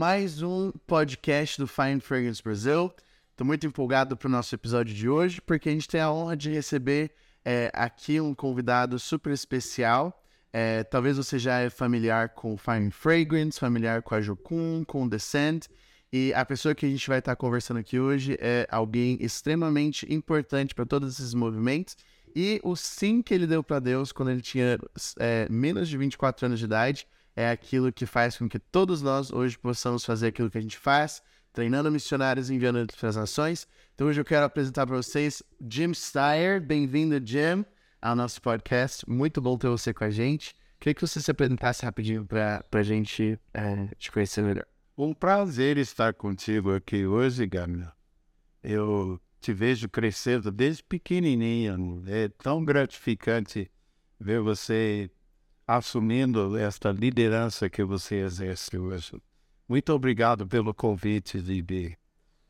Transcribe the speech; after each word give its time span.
mais 0.00 0.40
um 0.40 0.72
podcast 0.86 1.60
do 1.60 1.66
Fine 1.66 2.00
Fragrance 2.00 2.42
Brasil. 2.42 2.90
Estou 3.32 3.46
muito 3.46 3.66
empolgado 3.66 4.16
para 4.16 4.28
o 4.28 4.30
nosso 4.30 4.54
episódio 4.54 4.94
de 4.94 5.06
hoje, 5.06 5.42
porque 5.42 5.68
a 5.68 5.72
gente 5.72 5.86
tem 5.86 6.00
a 6.00 6.10
honra 6.10 6.34
de 6.34 6.50
receber 6.50 7.10
é, 7.44 7.70
aqui 7.74 8.18
um 8.18 8.34
convidado 8.34 8.98
super 8.98 9.30
especial. 9.30 10.24
É, 10.54 10.84
talvez 10.84 11.18
você 11.18 11.38
já 11.38 11.58
é 11.58 11.68
familiar 11.68 12.30
com 12.30 12.56
Fine 12.56 12.90
Fragrance, 12.90 13.60
familiar 13.60 14.00
com 14.00 14.14
a 14.14 14.22
Jocum, 14.22 14.84
com 14.86 15.06
Descent. 15.06 15.66
E 16.10 16.32
a 16.32 16.46
pessoa 16.46 16.74
que 16.74 16.86
a 16.86 16.88
gente 16.88 17.06
vai 17.06 17.18
estar 17.18 17.36
conversando 17.36 17.76
aqui 17.76 18.00
hoje 18.00 18.38
é 18.40 18.66
alguém 18.70 19.18
extremamente 19.20 20.10
importante 20.10 20.74
para 20.74 20.86
todos 20.86 21.12
esses 21.12 21.34
movimentos. 21.34 21.94
E 22.34 22.58
o 22.64 22.74
sim 22.74 23.20
que 23.20 23.34
ele 23.34 23.46
deu 23.46 23.62
para 23.62 23.78
Deus 23.78 24.12
quando 24.12 24.30
ele 24.30 24.40
tinha 24.40 24.78
é, 25.18 25.46
menos 25.50 25.90
de 25.90 25.98
24 25.98 26.46
anos 26.46 26.58
de 26.58 26.64
idade 26.64 27.06
é 27.40 27.50
aquilo 27.50 27.90
que 27.90 28.04
faz 28.04 28.36
com 28.36 28.46
que 28.46 28.58
todos 28.58 29.00
nós 29.00 29.32
hoje 29.32 29.58
possamos 29.58 30.04
fazer 30.04 30.26
aquilo 30.26 30.50
que 30.50 30.58
a 30.58 30.60
gente 30.60 30.78
faz, 30.78 31.22
treinando 31.54 31.90
missionários 31.90 32.50
e 32.50 32.54
enviando 32.54 32.86
para 32.98 33.08
as 33.08 33.16
nações. 33.16 33.66
Então 33.94 34.06
hoje 34.06 34.20
eu 34.20 34.24
quero 34.24 34.44
apresentar 34.44 34.86
para 34.86 34.96
vocês 34.96 35.42
Jim 35.66 35.94
Steyer. 35.94 36.60
Bem-vindo, 36.60 37.18
Jim, 37.26 37.64
ao 38.00 38.14
nosso 38.14 38.42
podcast. 38.42 39.08
Muito 39.08 39.40
bom 39.40 39.56
ter 39.56 39.68
você 39.68 39.94
com 39.94 40.04
a 40.04 40.10
gente. 40.10 40.54
Queria 40.78 40.94
que 40.94 41.00
você 41.00 41.20
se 41.20 41.30
apresentasse 41.30 41.82
rapidinho 41.82 42.26
para 42.26 42.62
a 42.72 42.82
gente 42.82 43.38
é, 43.54 43.88
te 43.98 44.12
conhecer 44.12 44.42
melhor. 44.42 44.66
Um 44.96 45.14
prazer 45.14 45.78
estar 45.78 46.12
contigo 46.12 46.74
aqui 46.74 47.06
hoje, 47.06 47.46
Gabriel. 47.46 47.90
Eu 48.62 49.18
te 49.40 49.54
vejo 49.54 49.88
crescendo 49.88 50.52
desde 50.52 50.82
pequenininho. 50.84 52.02
É 52.06 52.28
tão 52.28 52.62
gratificante 52.62 53.70
ver 54.18 54.40
você 54.40 55.10
assumindo 55.76 56.56
esta 56.58 56.90
liderança 56.90 57.70
que 57.70 57.84
você 57.84 58.16
exerce 58.16 58.76
hoje. 58.76 59.12
Muito 59.68 59.92
obrigado 59.92 60.44
pelo 60.44 60.74
convite, 60.74 61.38
Libi. 61.38 61.96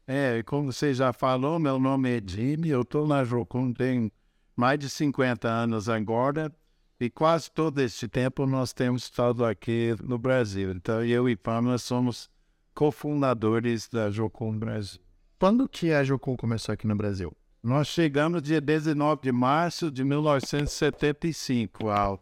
É, 0.06 0.42
como 0.42 0.72
você 0.72 0.94
já 0.94 1.12
falou, 1.12 1.58
meu 1.58 1.78
nome 1.78 2.16
é 2.16 2.22
Jimmy, 2.24 2.70
eu 2.70 2.80
estou 2.80 3.06
na 3.06 3.22
Jocum 3.22 3.74
tem 3.74 4.10
mais 4.56 4.78
de 4.78 4.88
50 4.88 5.46
anos 5.46 5.86
agora 5.88 6.50
e 6.98 7.10
quase 7.10 7.50
todo 7.50 7.78
este 7.80 8.08
tempo 8.08 8.46
nós 8.46 8.72
temos 8.72 9.02
estado 9.02 9.44
aqui 9.44 9.94
no 10.02 10.18
Brasil. 10.18 10.70
Então, 10.70 11.04
eu 11.04 11.28
e 11.28 11.36
Pamela 11.36 11.76
somos 11.76 12.30
cofundadores 12.74 13.86
da 13.86 14.10
Jocum 14.10 14.58
Brasil. 14.58 15.00
Quando 15.38 15.68
que 15.68 15.92
a 15.92 16.02
Jocum 16.02 16.36
começou 16.36 16.72
aqui 16.72 16.86
no 16.86 16.96
Brasil? 16.96 17.36
Nós 17.62 17.88
chegamos 17.88 18.42
dia 18.42 18.62
19 18.62 19.20
de 19.22 19.30
março 19.32 19.91
de 19.91 20.02
1975 20.04 21.91
ao 21.91 22.18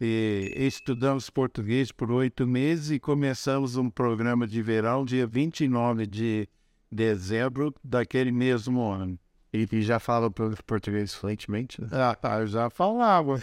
e 0.00 0.52
estudamos 0.54 1.30
português 1.30 1.90
por 1.90 2.10
oito 2.10 2.46
meses 2.46 2.90
e 2.90 2.98
começamos 2.98 3.76
um 3.76 3.88
programa 3.88 4.46
de 4.46 4.60
verão 4.60 5.04
dia 5.04 5.26
29 5.26 6.06
de 6.06 6.48
dezembro 6.90 7.74
daquele 7.82 8.30
mesmo 8.30 8.82
ano. 8.82 9.18
E, 9.52 9.66
e 9.72 9.82
já 9.82 9.98
falava 9.98 10.30
português 10.66 11.14
fluentemente? 11.14 11.80
Né? 11.80 11.88
Ah, 11.92 12.14
tá, 12.14 12.40
eu 12.40 12.46
já 12.46 12.68
falava. 12.68 13.40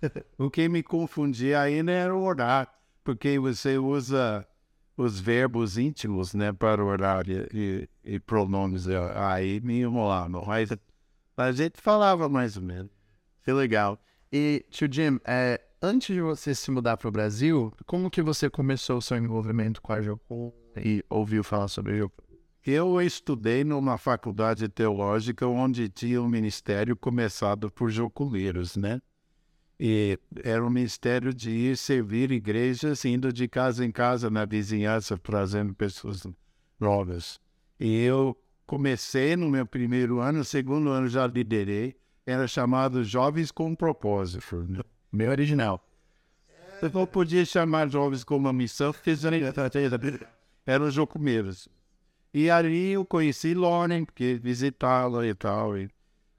o 0.38 0.50
que 0.50 0.68
me 0.68 0.82
confundia 0.82 1.60
ainda 1.60 1.92
era 1.92 2.14
o 2.14 2.22
horário, 2.22 2.70
porque 3.04 3.38
você 3.38 3.76
usa 3.76 4.46
os 4.96 5.20
verbos 5.20 5.76
íntimos, 5.76 6.34
né, 6.34 6.52
para 6.52 6.84
orar 6.84 7.24
e, 7.28 7.88
e, 8.04 8.14
e 8.14 8.20
pronomes. 8.20 8.86
Aí 8.88 9.60
me 9.60 9.80
enrolava. 9.80 10.42
Mas 10.46 10.70
a 11.36 11.52
gente 11.52 11.80
falava 11.80 12.28
mais 12.28 12.56
ou 12.56 12.62
menos. 12.62 12.90
Que 13.44 13.52
legal. 13.52 13.98
E, 14.32 14.64
tio 14.70 14.88
Jim, 14.90 15.20
é, 15.26 15.60
antes 15.82 16.14
de 16.14 16.22
você 16.22 16.54
se 16.54 16.70
mudar 16.70 16.96
para 16.96 17.06
o 17.06 17.12
Brasil, 17.12 17.70
como 17.84 18.10
que 18.10 18.22
você 18.22 18.48
começou 18.48 18.96
o 18.96 19.02
seu 19.02 19.18
envolvimento 19.18 19.82
com 19.82 19.92
a 19.92 20.00
Jocum 20.00 20.50
e 20.74 21.04
ouviu 21.10 21.44
falar 21.44 21.68
sobre 21.68 21.92
a 21.92 21.96
Jocum? 21.98 22.24
Eu 22.64 22.98
estudei 23.02 23.62
numa 23.62 23.98
faculdade 23.98 24.70
teológica 24.70 25.46
onde 25.46 25.90
tinha 25.90 26.22
um 26.22 26.28
ministério 26.28 26.96
começado 26.96 27.70
por 27.70 27.90
joculeiros, 27.90 28.74
né? 28.74 29.02
E 29.78 30.18
era 30.42 30.64
um 30.64 30.70
ministério 30.70 31.34
de 31.34 31.50
ir 31.50 31.76
servir 31.76 32.30
igrejas, 32.30 33.04
indo 33.04 33.30
de 33.32 33.46
casa 33.48 33.84
em 33.84 33.90
casa 33.90 34.30
na 34.30 34.46
vizinhança, 34.46 35.18
trazendo 35.18 35.74
pessoas 35.74 36.26
novas. 36.80 37.38
E 37.78 38.02
eu 38.02 38.34
comecei 38.64 39.36
no 39.36 39.50
meu 39.50 39.66
primeiro 39.66 40.20
ano, 40.20 40.42
segundo 40.42 40.88
ano 40.88 41.08
já 41.08 41.26
liderei, 41.26 41.96
era 42.26 42.46
chamado 42.46 43.02
Jovens 43.04 43.50
com 43.50 43.74
Propósito. 43.74 44.64
Né? 44.68 44.80
Meu 45.10 45.30
original. 45.30 45.86
Eu 46.80 46.90
não 46.90 47.06
podia 47.06 47.44
chamar 47.44 47.88
jovens 47.88 48.24
com 48.24 48.36
uma 48.36 48.52
missão, 48.52 48.92
porque 48.92 49.12
eram 50.66 50.90
jocumeiros. 50.90 51.68
E 52.34 52.50
ali 52.50 52.90
eu 52.92 53.04
conheci 53.04 53.54
Lauren, 53.54 54.04
porque 54.04 54.40
visitá-la 54.42 55.24
e 55.26 55.34
tal. 55.34 55.78
E, 55.78 55.88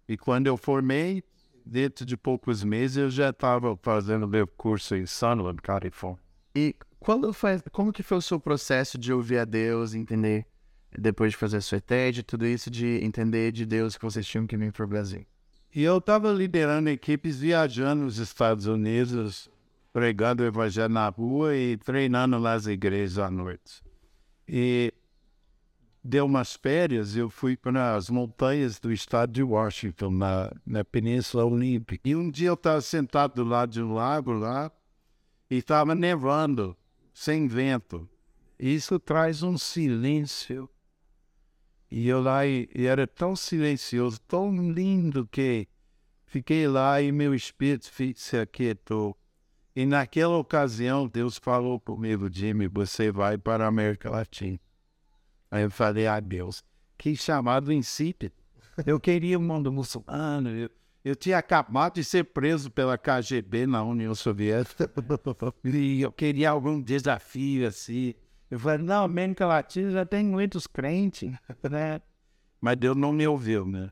e 0.07 0.17
quando 0.17 0.47
eu 0.47 0.57
formei, 0.57 1.23
dentro 1.65 2.05
de 2.05 2.17
poucos 2.17 2.63
meses, 2.63 2.97
eu 2.97 3.09
já 3.09 3.29
estava 3.29 3.77
fazendo 3.81 4.27
meu 4.27 4.45
curso 4.45 4.95
em 4.95 5.05
Sunland, 5.05 5.61
Califórnia. 5.61 6.19
E 6.53 6.75
quando 6.99 7.31
faz, 7.31 7.61
como 7.71 7.93
que 7.93 8.03
foi 8.03 8.17
o 8.17 8.21
seu 8.21 8.39
processo 8.39 8.97
de 8.97 9.13
ouvir 9.13 9.37
a 9.37 9.45
Deus, 9.45 9.93
entender, 9.93 10.45
depois 10.97 11.31
de 11.31 11.37
fazer 11.37 11.57
a 11.57 11.61
sua 11.61 11.79
TED, 11.79 12.23
tudo 12.23 12.45
isso, 12.45 12.69
de 12.69 13.03
entender 13.03 13.51
de 13.51 13.65
Deus 13.65 13.97
que 13.97 14.03
vocês 14.03 14.25
tinham 14.25 14.45
que 14.45 14.57
vir 14.57 14.71
para 14.71 14.83
o 14.83 14.87
Brasil? 14.87 15.25
E 15.75 15.81
eu 15.81 15.97
estava 15.97 16.31
liderando 16.31 16.87
equipes 16.89 17.39
viajando 17.39 18.03
nos 18.03 18.19
Estados 18.19 18.67
Unidos, 18.67 19.49
pregando 19.91 20.43
o 20.43 20.45
evangelho 20.45 20.93
na 20.93 21.09
rua 21.09 21.55
e 21.55 21.77
treinando 21.77 22.39
nas 22.39 22.67
igrejas 22.67 23.17
à 23.17 23.31
noite. 23.31 23.81
E 24.47 24.93
deu 26.03 26.25
umas 26.25 26.53
férias, 26.53 27.15
eu 27.15 27.27
fui 27.27 27.57
para 27.57 27.95
as 27.95 28.07
montanhas 28.07 28.79
do 28.79 28.91
estado 28.91 29.31
de 29.31 29.41
Washington, 29.41 30.11
na, 30.11 30.51
na 30.63 30.83
Península 30.83 31.43
Olímpica. 31.43 32.07
E 32.07 32.15
um 32.15 32.29
dia 32.29 32.49
eu 32.49 32.53
estava 32.53 32.79
sentado 32.79 33.43
do 33.43 33.43
lado 33.43 33.71
de 33.71 33.81
um 33.81 33.93
lago 33.93 34.31
lá 34.31 34.71
e 35.49 35.57
estava 35.57 35.95
nevando, 35.95 36.77
sem 37.11 37.47
vento. 37.47 38.07
Isso 38.59 38.99
traz 38.99 39.41
um 39.41 39.57
silêncio 39.57 40.69
e 41.95 42.07
eu 42.07 42.19
lá, 42.19 42.43
e, 42.43 42.67
e 42.73 42.87
era 42.87 43.05
tão 43.05 43.35
silencioso, 43.35 44.19
tão 44.21 44.71
lindo 44.71 45.27
que 45.27 45.67
fiquei 46.25 46.67
lá 46.67 46.99
e 46.99 47.11
meu 47.11 47.35
espírito 47.35 47.87
se 48.15 48.35
aquietou. 48.35 49.15
E 49.75 49.85
naquela 49.85 50.35
ocasião, 50.35 51.07
Deus 51.07 51.37
falou 51.37 51.79
comigo, 51.79 52.27
Jimmy, 52.33 52.67
você 52.67 53.11
vai 53.11 53.37
para 53.37 53.65
a 53.65 53.67
América 53.67 54.09
Latina. 54.09 54.59
Aí 55.51 55.61
eu 55.61 55.69
falei, 55.69 56.07
ah, 56.07 56.19
Deus, 56.19 56.63
que 56.97 57.15
chamado 57.15 57.71
insípido. 57.71 58.33
Eu 58.87 58.99
queria 58.99 59.37
o 59.37 59.41
um 59.41 59.45
mundo 59.45 59.71
muçulmano, 59.71 60.49
eu, 60.49 60.71
eu 61.05 61.15
tinha 61.15 61.37
acabado 61.37 61.93
de 61.93 62.03
ser 62.03 62.23
preso 62.23 62.71
pela 62.71 62.97
KGB 62.97 63.67
na 63.67 63.83
União 63.83 64.15
Soviética. 64.15 64.89
e 65.63 66.01
eu 66.01 66.11
queria 66.11 66.49
algum 66.49 66.81
desafio 66.81 67.67
assim. 67.67 68.15
Eu 68.53 68.59
falei, 68.59 68.85
não, 68.85 69.05
América 69.05 69.47
Latina 69.47 69.89
já 69.89 70.05
tem 70.05 70.23
muitos 70.23 70.67
crentes, 70.67 71.31
né? 71.71 71.99
Mas 72.61 72.77
Deus 72.77 72.95
não 72.95 73.11
me 73.11 73.27
ouviu, 73.27 73.65
né? 73.65 73.89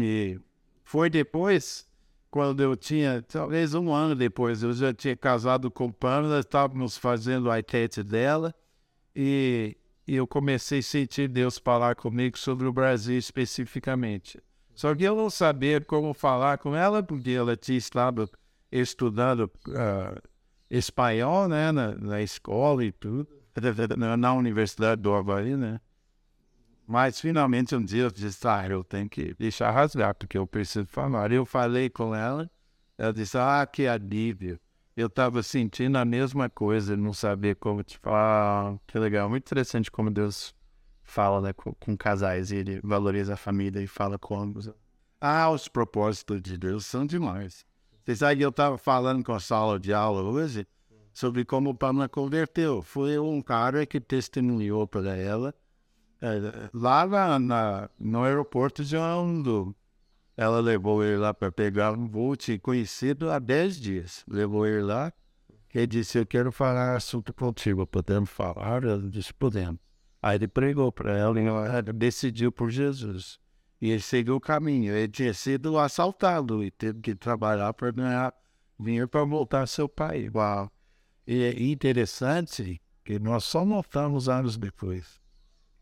E 0.00 0.40
foi 0.82 1.10
depois, 1.10 1.86
quando 2.30 2.62
eu 2.62 2.74
tinha, 2.74 3.20
talvez 3.20 3.74
um 3.74 3.92
ano 3.92 4.14
depois, 4.14 4.62
eu 4.62 4.72
já 4.72 4.94
tinha 4.94 5.14
casado 5.14 5.70
com 5.70 5.92
Pamela, 5.92 6.40
estávamos 6.40 6.96
fazendo 6.96 7.50
a 7.50 7.62
tete 7.62 8.02
dela, 8.02 8.54
e, 9.14 9.76
e 10.08 10.16
eu 10.16 10.26
comecei 10.26 10.78
a 10.78 10.82
sentir 10.82 11.28
Deus 11.28 11.58
falar 11.58 11.94
comigo 11.94 12.38
sobre 12.38 12.66
o 12.66 12.72
Brasil 12.72 13.18
especificamente. 13.18 14.42
Só 14.74 14.94
que 14.94 15.04
eu 15.04 15.14
não 15.14 15.28
sabia 15.28 15.82
como 15.82 16.14
falar 16.14 16.56
com 16.56 16.74
ela, 16.74 17.02
porque 17.02 17.32
ela 17.32 17.58
tinha 17.58 17.76
estado 17.76 18.26
estudando 18.70 19.50
uh, 19.68 20.28
espanhol, 20.70 21.46
né, 21.46 21.70
na, 21.70 21.94
na 21.94 22.22
escola 22.22 22.82
e 22.82 22.90
tudo 22.90 23.41
na 24.18 24.34
Universidade 24.34 25.02
do 25.02 25.12
Havaí, 25.12 25.56
né? 25.56 25.80
Mas 26.86 27.20
finalmente 27.20 27.74
um 27.74 27.84
dia 27.84 28.04
eu 28.04 28.10
disse, 28.10 28.46
ah, 28.46 28.66
eu 28.68 28.82
tenho 28.82 29.08
que 29.08 29.34
deixar 29.34 29.70
rasgar, 29.70 30.14
porque 30.14 30.36
eu 30.36 30.46
preciso 30.46 30.86
falar. 30.86 31.32
Eu 31.32 31.46
falei 31.46 31.88
com 31.88 32.14
ela, 32.14 32.50
ela 32.98 33.12
disse, 33.12 33.38
ah, 33.38 33.66
que 33.66 33.86
alívio. 33.86 34.58
Eu 34.94 35.06
estava 35.06 35.42
sentindo 35.42 35.96
a 35.96 36.04
mesma 36.04 36.50
coisa, 36.50 36.96
não 36.96 37.14
sabia 37.14 37.54
como 37.54 37.82
te 37.82 37.98
falar. 37.98 38.76
Que 38.86 38.98
legal, 38.98 39.28
muito 39.30 39.44
interessante 39.44 39.90
como 39.90 40.10
Deus 40.10 40.54
fala 41.02 41.40
né, 41.40 41.52
com, 41.52 41.72
com 41.74 41.96
casais 41.96 42.52
ele 42.52 42.80
valoriza 42.82 43.34
a 43.34 43.36
família 43.36 43.80
e 43.80 43.86
fala 43.86 44.18
com 44.18 44.38
ambos. 44.38 44.70
Ah, 45.20 45.50
os 45.50 45.68
propósitos 45.68 46.42
de 46.42 46.58
Deus 46.58 46.84
são 46.84 47.06
demais. 47.06 47.64
Você 48.04 48.16
sabe 48.16 48.38
que 48.38 48.44
eu 48.44 48.50
estava 48.50 48.76
falando 48.76 49.24
com 49.24 49.32
a 49.32 49.40
sala 49.40 49.78
de 49.78 49.92
aula 49.92 50.22
hoje, 50.22 50.66
sobre 51.12 51.44
como 51.44 51.70
o 51.70 51.74
Pamela 51.74 52.08
converteu. 52.08 52.82
Foi 52.82 53.18
um 53.18 53.40
cara 53.42 53.84
que 53.84 54.00
testemunhou 54.00 54.86
para 54.86 55.16
ela 55.16 55.54
é, 56.20 56.70
lá 56.72 57.06
na, 57.06 57.38
na, 57.38 57.90
no 57.98 58.22
aeroporto 58.22 58.84
de 58.84 58.96
Honolulu. 58.96 59.74
Ela 60.36 60.60
levou 60.60 61.04
ele 61.04 61.16
lá 61.16 61.34
para 61.34 61.52
pegar 61.52 61.92
um 61.92 62.08
voo, 62.08 62.34
tinha 62.36 62.58
conhecido 62.58 63.30
há 63.30 63.38
10 63.38 63.80
dias. 63.80 64.24
Levou 64.26 64.66
ele 64.66 64.82
lá 64.82 65.12
Ele 65.74 65.86
disse, 65.86 66.18
eu 66.18 66.24
quero 66.24 66.50
falar 66.50 66.96
assunto 66.96 67.34
contigo, 67.34 67.86
podemos 67.86 68.30
falar? 68.30 68.82
Ela 68.84 69.10
disse, 69.10 69.34
podemos. 69.34 69.78
Aí 70.22 70.36
ele 70.36 70.48
pregou 70.48 70.90
para 70.92 71.16
ela 71.18 71.40
e 71.40 71.44
ela 71.44 71.82
decidiu 71.82 72.52
por 72.52 72.70
Jesus. 72.70 73.38
E 73.80 73.90
ele 73.90 74.00
seguiu 74.00 74.36
o 74.36 74.40
caminho. 74.40 74.94
Ele 74.94 75.08
tinha 75.08 75.34
sido 75.34 75.76
assaltado 75.76 76.62
e 76.62 76.70
teve 76.70 77.00
que 77.00 77.14
trabalhar 77.14 77.74
para 77.74 77.90
ganhar 77.90 78.34
dinheiro 78.78 79.08
para 79.08 79.24
voltar 79.24 79.60
ao 79.60 79.66
seu 79.66 79.88
país. 79.88 80.30
Uau. 80.32 80.70
E 81.26 81.42
é 81.44 81.62
interessante 81.62 82.80
que 83.04 83.18
nós 83.18 83.44
só 83.44 83.64
notamos 83.64 84.28
anos 84.28 84.56
depois 84.56 85.20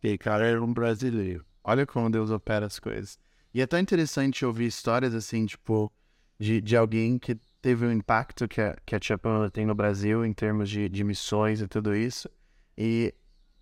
que 0.01 0.15
o 0.15 0.19
cara 0.19 0.47
era 0.47 0.63
um 0.63 0.73
brasileiro. 0.73 1.45
Olha 1.63 1.87
como 1.87 2.11
Deus 2.11 2.31
opera 2.31 2.67
as 2.67 2.79
coisas. 2.79 3.19
E 3.53 3.61
é 3.61 3.67
tão 3.67 3.79
interessante 3.79 4.45
ouvir 4.45 4.67
histórias 4.67 5.15
assim, 5.15 5.45
tipo, 5.45 5.93
de, 6.39 6.61
de 6.61 6.77
alguém 6.77 7.19
que 7.19 7.35
teve 7.61 7.85
um 7.85 7.93
impacto 7.93 8.49
que 8.49 8.61
a, 8.61 8.77
que 8.87 8.95
a 8.95 9.01
Tia 9.01 9.19
Pamela 9.19 9.51
tem 9.51 9.67
no 9.67 9.75
Brasil 9.75 10.25
em 10.25 10.33
termos 10.33 10.71
de, 10.71 10.89
de 10.89 11.05
missões 11.05 11.61
e 11.61 11.69
tudo 11.69 11.95
isso. 11.95 12.31
E 12.79 13.15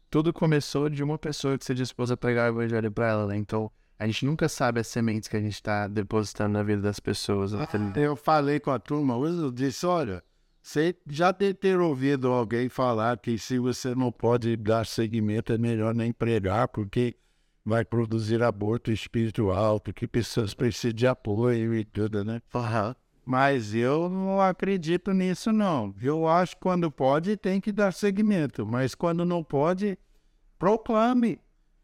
tudo 0.08 0.32
começou 0.32 0.88
de 0.88 1.02
uma 1.02 1.18
pessoa 1.18 1.58
que 1.58 1.64
se 1.64 1.74
dispôs 1.74 2.10
a 2.10 2.16
pregar 2.16 2.52
o 2.52 2.54
evangelho 2.54 2.92
para 2.92 3.08
ela, 3.08 3.26
né? 3.26 3.36
Então, 3.36 3.70
a 3.98 4.06
gente 4.06 4.24
nunca 4.24 4.48
sabe 4.48 4.78
as 4.78 4.86
sementes 4.86 5.28
que 5.28 5.36
a 5.36 5.40
gente 5.40 5.54
está 5.54 5.88
depositando 5.88 6.52
na 6.52 6.62
vida 6.62 6.82
das 6.82 7.00
pessoas. 7.00 7.52
né? 7.52 7.66
Eu 7.96 8.14
falei 8.14 8.60
com 8.60 8.70
a 8.70 8.78
turma, 8.78 9.16
hoje 9.16 9.38
eu 9.38 9.50
disse, 9.50 9.84
olha, 9.84 10.22
você 10.62 10.94
já 11.08 11.32
deve 11.32 11.54
ter 11.54 11.78
ouvido 11.80 12.28
alguém 12.28 12.68
falar 12.68 13.18
que 13.18 13.38
se 13.38 13.58
você 13.58 13.94
não 13.94 14.12
pode 14.12 14.56
dar 14.56 14.84
seguimento, 14.86 15.52
é 15.52 15.58
melhor 15.58 15.94
nem 15.94 16.12
pregar, 16.12 16.68
porque 16.68 17.16
vai 17.64 17.84
produzir 17.84 18.42
aborto 18.42 18.90
espiritual, 18.90 19.80
porque 19.80 20.06
pessoas 20.06 20.54
precisam 20.54 20.94
de 20.94 21.06
apoio 21.06 21.74
e 21.74 21.84
tudo, 21.84 22.24
né? 22.24 22.40
Aham. 22.54 22.94
Mas 23.24 23.74
eu 23.74 24.08
não 24.08 24.40
acredito 24.40 25.12
nisso, 25.12 25.52
não. 25.52 25.94
Eu 26.00 26.26
acho 26.26 26.56
que 26.56 26.62
quando 26.62 26.90
pode, 26.90 27.36
tem 27.36 27.60
que 27.60 27.70
dar 27.70 27.92
seguimento. 27.92 28.66
Mas 28.66 28.94
quando 28.94 29.22
não 29.22 29.44
pode, 29.44 29.98
proclame. 30.58 31.38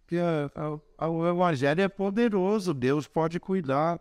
Que 0.06 0.16
a- 0.18 0.50
a- 0.98 1.08
o 1.08 1.26
evangelho 1.26 1.80
é 1.82 1.88
poderoso, 1.88 2.72
Deus 2.74 3.06
pode 3.06 3.38
cuidar. 3.38 4.00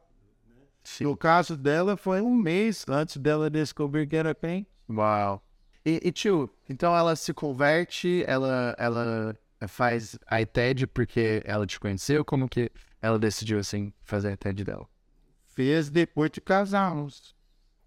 Sim. 0.84 1.06
No 1.06 1.16
caso 1.16 1.56
dela, 1.56 1.96
foi 1.96 2.22
um 2.22 2.36
mês 2.36 2.86
antes 2.88 3.18
dela 3.18 3.50
descobrir 3.50 4.08
que 4.08 4.16
era 4.16 4.36
quem. 4.36 4.68
Uau. 4.90 5.42
E, 5.86 6.00
e 6.04 6.12
tio, 6.12 6.50
então 6.70 6.96
ela 6.96 7.16
se 7.16 7.34
converte, 7.34 8.24
ela, 8.26 8.76
ela 8.78 9.38
faz 9.68 10.18
a 10.28 10.42
ITED 10.42 10.88
porque 10.88 11.42
ela 11.46 11.66
te 11.66 11.80
conheceu? 11.80 12.24
Como 12.24 12.48
que 12.48 12.72
ela 13.02 13.20
decidiu, 13.20 13.60
assim, 13.60 13.94
fazer 14.04 14.30
a 14.30 14.34
ITED 14.34 14.64
dela? 14.64 14.88
Fez 15.48 15.90
depois 15.90 16.32
de 16.32 16.42
casarmos. 16.42 17.36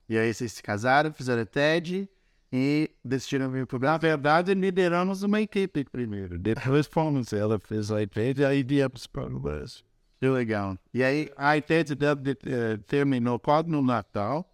E 0.09 0.17
aí 0.17 0.33
vocês 0.33 0.53
se 0.53 0.63
casaram, 0.63 1.13
fizeram 1.13 1.43
a 1.43 1.47
TED 1.47 2.09
e 2.53 2.91
decidiram 3.05 3.51
vir 3.51 3.67
pro 3.67 3.79
Na 3.79 3.99
Brasil. 3.99 4.01
verdade, 4.01 4.55
lideramos 4.55 5.23
uma 5.23 5.41
equipe 5.41 5.85
primeiro. 5.85 6.39
Depois 6.39 6.87
fomos. 6.87 7.33
Ela 7.33 7.59
fez 7.59 7.91
a 7.91 8.03
ITED 8.03 8.43
e 8.43 8.45
aí 8.45 8.63
viemos 8.63 9.07
para 9.07 9.27
o 9.35 9.41
Brasil. 9.41 9.85
Que 10.19 10.29
legal. 10.29 10.79
E 10.95 11.03
aí, 11.05 11.31
A 11.37 11.57
ITED 11.57 11.95
dela, 11.95 12.21
eh, 12.25 12.79
terminou 12.87 13.39
quase 13.39 13.69
no 13.69 13.83
Natal 13.83 14.51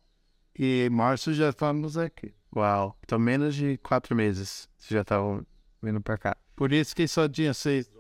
e 0.59 0.87
em 0.87 0.91
março 0.91 1.32
já 1.32 1.50
estamos 1.50 1.97
aqui. 1.97 2.35
uau. 2.55 2.99
Então 3.05 3.19
menos 3.19 3.55
de 3.55 3.79
quatro 3.79 4.14
meses 4.14 4.69
vocês 4.76 4.91
já 4.91 5.03
estavam 5.03 5.47
vindo 5.82 6.00
pra 6.00 6.19
cá. 6.19 6.37
Por 6.56 6.73
isso 6.73 6.94
que 6.94 7.06
só 7.09 7.29
tinha 7.29 7.55
seis. 7.55 7.91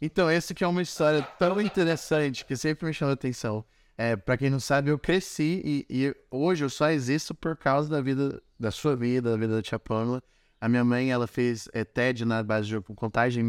Então, 0.00 0.28
esse 0.28 0.52
que 0.52 0.64
é 0.64 0.66
uma 0.66 0.82
história 0.82 1.22
tão 1.38 1.60
interessante 1.60 2.44
que 2.44 2.56
sempre 2.56 2.86
me 2.86 2.92
chamou 2.92 3.10
a 3.10 3.14
atenção. 3.14 3.64
É, 3.96 4.16
para 4.16 4.36
quem 4.36 4.50
não 4.50 4.58
sabe, 4.58 4.90
eu 4.90 4.98
cresci 4.98 5.62
e, 5.64 5.86
e 5.88 6.16
hoje 6.28 6.64
eu 6.64 6.70
só 6.70 6.90
existo 6.90 7.32
por 7.34 7.56
causa 7.56 7.88
da 7.88 8.00
vida, 8.00 8.42
da 8.58 8.72
sua 8.72 8.96
vida, 8.96 9.30
da 9.30 9.36
vida 9.36 9.54
da 9.54 9.62
tia 9.62 9.78
Pamela. 9.78 10.20
A 10.60 10.68
minha 10.68 10.84
mãe, 10.84 11.12
ela 11.12 11.28
fez 11.28 11.68
é, 11.72 11.84
TED 11.84 12.24
na 12.24 12.42
base 12.42 12.66
de 12.68 12.80
contagem 12.80 13.44
em 13.44 13.46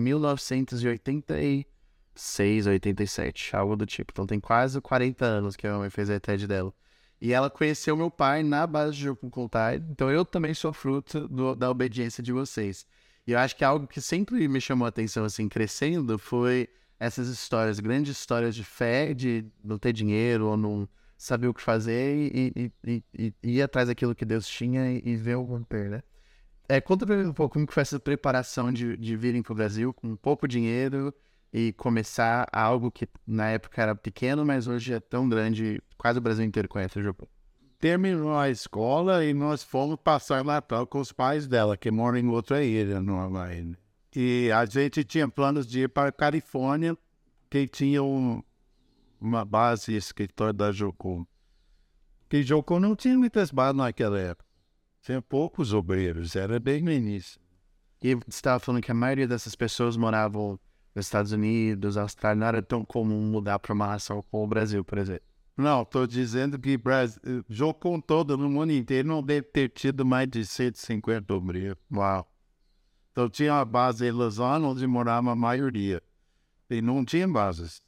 1986, 2.16 2.68
87, 2.68 3.56
algo 3.56 3.76
do 3.76 3.86
tipo. 3.86 4.12
Então 4.12 4.26
tem 4.26 4.40
quase 4.40 4.80
40 4.80 5.26
anos 5.26 5.56
que 5.56 5.66
a 5.68 5.70
minha 5.72 5.80
mãe 5.80 5.90
fez 5.90 6.10
a 6.10 6.20
TED 6.20 6.48
dela. 6.48 6.74
E 7.22 7.32
ela 7.32 7.50
conheceu 7.50 7.96
meu 7.96 8.12
pai 8.12 8.44
na 8.44 8.68
base 8.68 8.98
de 8.98 9.14
contagem. 9.30 9.86
Então 9.92 10.12
eu 10.12 10.26
também 10.26 10.54
sou 10.54 10.74
fruto 10.74 11.28
do- 11.28 11.56
da 11.56 11.70
obediência 11.70 12.22
de 12.22 12.32
vocês. 12.34 12.86
E 13.26 13.32
eu 13.32 13.40
acho 13.40 13.56
que 13.56 13.64
algo 13.64 13.88
que 13.88 14.02
sempre 14.02 14.48
me 14.48 14.60
chamou 14.60 14.86
a 14.86 14.90
atenção, 14.90 15.24
assim, 15.24 15.48
crescendo, 15.48 16.20
foi 16.20 16.68
essas 17.00 17.28
histórias, 17.30 17.80
grandes 17.80 18.18
histórias 18.18 18.54
de 18.56 18.64
fé, 18.64 19.14
de 19.14 19.46
não 19.64 19.78
ter 19.78 19.94
dinheiro 19.94 20.48
ou 20.48 20.58
não 20.58 20.88
saber 21.18 21.48
o 21.48 21.54
que 21.54 21.62
fazer 21.62 22.16
e, 22.18 22.54
e, 22.56 22.72
e, 22.86 23.04
e- 23.18 23.34
e 23.42 23.52
ir 23.58 23.62
atrás 23.62 23.88
daquilo 23.88 24.14
que 24.14 24.26
Deus 24.26 24.46
tinha 24.46 24.92
e, 24.92 25.02
e 25.06 25.16
ver 25.16 25.36
o 25.36 25.44
romper, 25.44 25.90
né? 25.90 26.04
É, 26.68 26.82
conta 26.82 27.06
pra 27.06 27.16
mim 27.16 27.26
um 27.28 27.34
pouco 27.34 27.54
como 27.54 27.68
que 27.68 27.74
foi 27.74 27.82
essa 27.82 28.00
preparação 28.00 28.72
de, 28.72 28.98
de 28.98 29.16
virem 29.16 29.42
pro 29.42 29.56
Brasil 29.56 29.94
com 29.94 30.16
pouco 30.16 30.48
dinheiro 30.48 31.14
e 31.54 31.72
começar 31.74 32.48
algo 32.52 32.90
que 32.92 33.08
na 33.28 33.50
época 33.50 33.80
era 33.80 33.96
pequeno, 33.96 34.44
mas 34.44 34.68
hoje 34.68 34.94
é 34.94 35.00
tão 35.00 35.30
grande, 35.30 35.80
quase 35.98 36.18
o 36.18 36.22
Brasil 36.22 36.44
inteiro 36.44 36.68
conhece 36.68 36.98
o 36.98 37.04
Japão. 37.04 37.28
Terminou 37.80 38.36
a 38.36 38.50
escola 38.50 39.24
e 39.24 39.34
nós 39.34 39.62
fomos 39.62 39.98
passar 40.04 40.44
Natal 40.44 40.88
com 40.88 41.00
os 41.00 41.12
pais 41.12 41.48
dela, 41.48 41.78
que 41.78 41.92
moram 41.92 42.18
em 42.18 42.28
outra 42.28 42.64
ilha 42.64 43.00
no 43.00 43.20
Havaí. 43.20 43.64
né? 43.64 43.76
E 44.16 44.52
a 44.52 44.66
gente 44.66 45.04
tinha 45.04 45.28
planos 45.28 45.68
de 45.68 45.82
ir 45.82 45.90
para 45.90 46.10
a 46.10 46.12
Califórnia, 46.12 46.98
que 47.50 47.68
tinha 47.68 48.02
um- 48.02 48.42
uma 49.22 49.46
base 49.46 49.96
escritório 49.96 50.54
da 50.54 50.72
Jocum. 50.72 51.26
Que 52.30 52.42
Jocum 52.42 52.80
não 52.80 52.96
tinha 52.96 53.18
muitas 53.18 53.52
bases 53.52 53.76
naquela 53.76 54.20
época. 54.20 54.50
Tinha 55.02 55.22
poucos 55.22 55.74
obreiros, 55.74 56.36
era 56.36 56.60
bem 56.60 56.82
no 56.82 56.92
início. 56.92 57.40
E 58.02 58.16
você 58.16 58.24
estava 58.30 58.60
falando 58.60 58.82
que 58.82 58.92
a 58.92 58.96
maioria 58.96 59.28
dessas 59.28 59.56
pessoas 59.56 59.98
moravam 59.98 60.60
nos 60.96 61.06
Estados 61.06 61.32
Unidos, 61.32 61.98
Austrália, 61.98 62.40
não 62.40 62.48
era 62.48 62.62
tão 62.62 62.86
comum 62.86 63.22
mudar 63.22 63.60
para 63.60 63.74
uma 63.74 63.88
nação 63.88 64.24
como 64.30 64.44
o 64.44 64.48
Brasil, 64.48 64.84
por 64.84 64.98
exemplo. 64.98 65.26
Não, 65.56 65.84
estou 65.84 66.08
dizendo 66.08 66.58
que 66.58 66.78
Brasil, 66.78 67.22
Jocum 67.48 68.02
todo 68.02 68.38
no 68.38 68.50
mundo 68.50 68.72
inteiro 68.72 69.08
não 69.08 69.22
deve 69.22 69.44
ter 69.44 69.70
tido 69.70 70.06
mais 70.06 70.28
de 70.28 70.46
150 70.46 71.34
obreiros. 71.34 71.78
Uau. 71.92 72.28
Então 73.12 73.30
tinha 73.30 73.54
uma 73.54 73.66
base 73.66 74.08
em 74.08 74.12
Lausanne 74.12 74.66
onde 74.66 74.88
morava 74.88 75.32
a 75.32 75.36
maioria. 75.36 76.02
E 76.70 76.82
não 76.82 77.06
tinha 77.06 77.28
bases. 77.28 77.84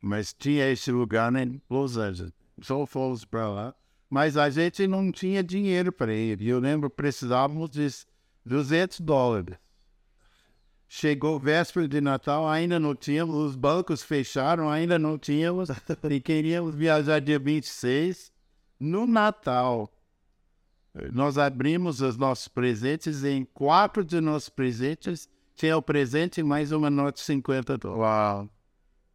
Mas 0.00 0.32
tinha 0.32 0.70
esse 0.70 0.90
lugar 0.90 1.34
em 1.36 1.60
Los 1.68 1.98
Angeles. 1.98 2.32
Só 2.62 2.86
fomos 2.86 3.24
para 3.26 3.48
lá. 3.48 3.74
Mas 4.08 4.38
a 4.38 4.48
gente 4.48 4.86
não 4.86 5.12
tinha 5.12 5.42
dinheiro 5.42 5.92
para 5.92 6.14
ir. 6.14 6.40
Eu 6.40 6.58
lembro 6.58 6.88
precisávamos 6.88 7.68
de 7.68 7.86
200 8.46 9.00
dólares. 9.00 9.58
Chegou 10.88 11.38
véspera 11.38 11.86
de 11.86 12.00
Natal, 12.00 12.48
ainda 12.48 12.80
não 12.80 12.94
tínhamos, 12.94 13.36
os 13.36 13.54
bancos 13.54 14.02
fecharam, 14.02 14.70
ainda 14.70 14.98
não 14.98 15.18
tínhamos, 15.18 15.68
e 16.10 16.20
queríamos 16.20 16.74
viajar 16.74 17.20
dia 17.20 17.38
26. 17.38 18.32
No 18.80 19.06
Natal, 19.06 19.92
nós 21.12 21.36
abrimos 21.36 22.00
os 22.00 22.16
nossos 22.16 22.48
presentes 22.48 23.22
em 23.22 23.44
quatro 23.44 24.04
de 24.04 24.20
nossos 24.20 24.48
presentes 24.48 25.28
tinha 25.58 25.76
o 25.76 25.82
presente 25.82 26.38
e 26.38 26.44
mais 26.44 26.70
uma 26.70 26.88
nota 26.88 27.14
de 27.14 27.20
50 27.22 27.78
dólares. 27.78 28.48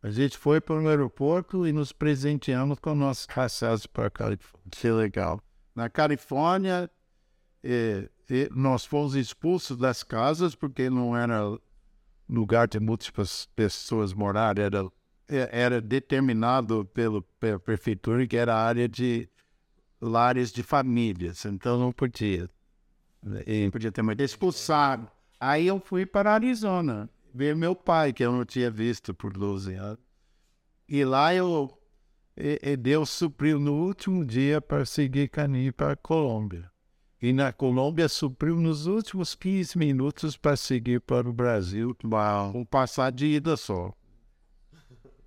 A 0.02 0.10
gente 0.10 0.38
foi 0.38 0.60
para 0.60 0.76
o 0.76 0.90
aeroporto 0.90 1.66
e 1.66 1.72
nos 1.72 1.94
presenteamos 1.94 2.80
com 2.80 2.94
nossos 2.94 3.26
passagens 3.26 3.88
para 3.88 4.08
a 4.08 4.12
Califórnia. 4.12 4.70
Que 4.70 4.92
legal. 4.92 5.42
Na 5.74 5.90
Califórnia, 5.90 6.92
eh, 7.64 8.10
eh, 8.30 8.50
nós 8.52 8.86
fomos 8.86 9.16
expulsos 9.16 9.78
das 9.78 10.04
casas 10.04 10.56
porque 10.56 10.90
não 10.90 11.16
era 11.16 11.58
lugar 12.30 12.68
de 12.68 12.80
múltiplas 12.80 13.48
pessoas 13.56 14.14
morar, 14.14 14.58
era, 14.58 14.86
eh, 15.28 15.50
era 15.52 15.82
determinado 15.82 16.86
pela 16.86 17.22
prefeitura 17.60 18.26
que 18.26 18.38
era 18.38 18.56
área 18.56 18.88
de 18.88 19.30
lares 20.02 20.52
de 20.52 20.64
famílias, 20.64 21.46
então 21.46 21.80
não 21.80 21.92
podia. 21.92 22.50
E 23.48 23.70
Podia 23.72 23.92
ter 23.92 24.02
muito. 24.02 24.22
expulsaram. 24.22 25.08
Aí 25.40 25.68
eu 25.68 25.80
fui 25.80 26.06
para 26.06 26.34
Arizona 26.34 27.10
ver 27.34 27.56
meu 27.56 27.76
pai, 27.76 28.12
que 28.12 28.24
eu 28.24 28.32
não 28.32 28.46
tinha 28.46 28.70
visto 28.70 29.14
por 29.14 29.32
12 29.34 29.74
anos. 29.76 30.00
E 30.88 31.06
lá 31.06 31.34
eu 31.34 31.72
e, 32.36 32.60
e 32.62 32.78
Deus 32.78 33.10
supriu 33.10 33.60
no 33.60 33.74
último 33.74 34.26
dia 34.26 34.60
para 34.62 34.86
seguir 34.86 35.30
caminho 35.30 35.74
para 35.74 35.96
Colômbia. 35.96 36.73
E 37.24 37.32
na 37.32 37.54
Colômbia 37.54 38.10
supriu 38.10 38.58
nos 38.58 38.86
últimos 38.86 39.34
15 39.34 39.78
minutos 39.78 40.36
para 40.36 40.58
seguir 40.58 41.00
para 41.00 41.30
o 41.30 41.32
Brasil, 41.32 41.96
Uau. 42.04 42.52
com 42.52 42.66
passar 42.66 43.14
de 43.14 43.26
ida 43.28 43.56
só. 43.56 43.94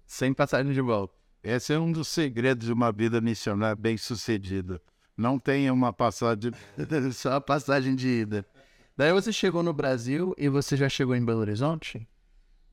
Sem 0.04 0.34
passagem 0.34 0.74
de 0.74 0.80
volta. 0.82 1.14
Esse 1.42 1.72
é 1.72 1.78
um 1.78 1.90
dos 1.90 2.08
segredos 2.08 2.66
de 2.66 2.72
uma 2.74 2.92
vida 2.92 3.18
missionária 3.18 3.74
bem 3.74 3.96
sucedida. 3.96 4.78
Não 5.16 5.38
tenha 5.38 5.72
uma 5.72 5.90
passagem 5.90 6.50
de 6.50 6.52
Só 7.14 7.32
a 7.32 7.40
passagem 7.40 7.96
de 7.96 8.08
ida. 8.08 8.46
Daí 8.94 9.10
você 9.10 9.32
chegou 9.32 9.62
no 9.62 9.72
Brasil 9.72 10.34
e 10.36 10.50
você 10.50 10.76
já 10.76 10.90
chegou 10.90 11.16
em 11.16 11.24
Belo 11.24 11.40
Horizonte? 11.40 12.06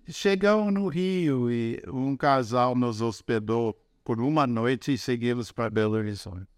Chegamos 0.06 0.74
no 0.74 0.90
Rio 0.90 1.50
e 1.50 1.82
um 1.88 2.18
casal 2.18 2.76
nos 2.76 3.00
hospedou 3.00 3.74
por 4.04 4.20
uma 4.20 4.46
noite 4.46 4.92
e 4.92 4.98
seguimos 4.98 5.50
para 5.50 5.70
Belo 5.70 5.94
Horizonte. 5.94 6.53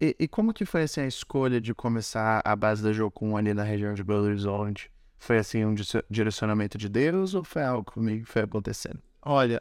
E, 0.00 0.14
e 0.18 0.28
como 0.28 0.54
que 0.54 0.64
foi 0.64 0.82
assim 0.82 1.00
a 1.00 1.06
escolha 1.06 1.60
de 1.60 1.74
começar 1.74 2.40
a 2.44 2.54
base 2.54 2.82
da 2.82 2.92
Jocum 2.92 3.36
ali 3.36 3.52
na 3.52 3.64
região 3.64 3.94
de 3.94 4.04
Belo 4.04 4.24
Horizonte? 4.24 4.90
Foi 5.18 5.38
assim 5.38 5.64
um 5.64 5.74
direcionamento 6.08 6.78
de 6.78 6.88
Deus 6.88 7.34
ou 7.34 7.42
foi 7.42 7.64
algo 7.64 7.90
que 7.90 8.24
foi 8.24 8.42
acontecendo? 8.42 9.02
Olha, 9.20 9.60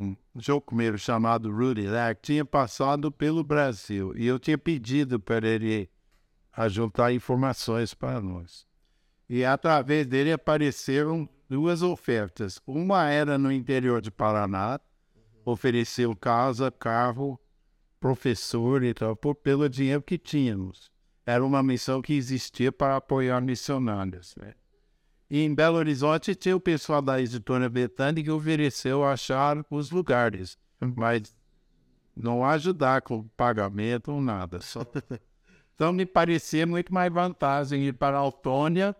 um 0.00 0.16
jocumeiro 0.36 0.96
chamado 0.96 1.50
Rudy 1.50 1.88
Lack 1.88 2.20
tinha 2.22 2.44
passado 2.44 3.10
pelo 3.10 3.42
Brasil 3.42 4.16
e 4.16 4.26
eu 4.26 4.38
tinha 4.38 4.56
pedido 4.56 5.18
para 5.18 5.46
ele 5.46 5.90
ajuntar 6.52 7.12
informações 7.12 7.92
para 7.92 8.20
nós. 8.20 8.64
E 9.28 9.44
através 9.44 10.06
dele 10.06 10.32
apareceram 10.32 11.28
duas 11.48 11.82
ofertas. 11.82 12.60
Uma 12.64 13.10
era 13.10 13.36
no 13.36 13.50
interior 13.50 14.00
de 14.00 14.10
Paraná, 14.10 14.78
ofereceu 15.44 16.14
casa, 16.14 16.70
carro, 16.70 17.40
professor 18.04 18.82
e 18.82 18.92
tal, 18.92 19.16
por, 19.16 19.34
pelo 19.34 19.66
dinheiro 19.66 20.02
que 20.02 20.18
tínhamos. 20.18 20.92
Era 21.24 21.42
uma 21.42 21.62
missão 21.62 22.02
que 22.02 22.12
existia 22.12 22.70
para 22.70 22.96
apoiar 22.96 23.40
missionários. 23.40 24.36
Né? 24.36 24.52
E 25.30 25.40
em 25.40 25.54
Belo 25.54 25.78
Horizonte 25.78 26.34
tinha 26.34 26.54
o 26.54 26.60
pessoal 26.60 27.00
da 27.00 27.18
editora 27.18 27.66
Betânia 27.66 28.22
que 28.22 28.30
ofereceu 28.30 29.02
achar 29.02 29.64
os 29.70 29.90
lugares, 29.90 30.58
mas 30.78 31.34
não 32.14 32.44
ajudar 32.44 33.00
com 33.00 33.26
pagamento 33.28 34.12
ou 34.12 34.20
nada. 34.20 34.60
Só... 34.60 34.84
Então 35.74 35.92
me 35.92 36.06
parecia 36.06 36.64
muito 36.64 36.94
mais 36.94 37.12
vantagem 37.12 37.82
ir 37.88 37.94
para 37.94 38.16
a 38.16 38.20
Autônia, 38.20 38.94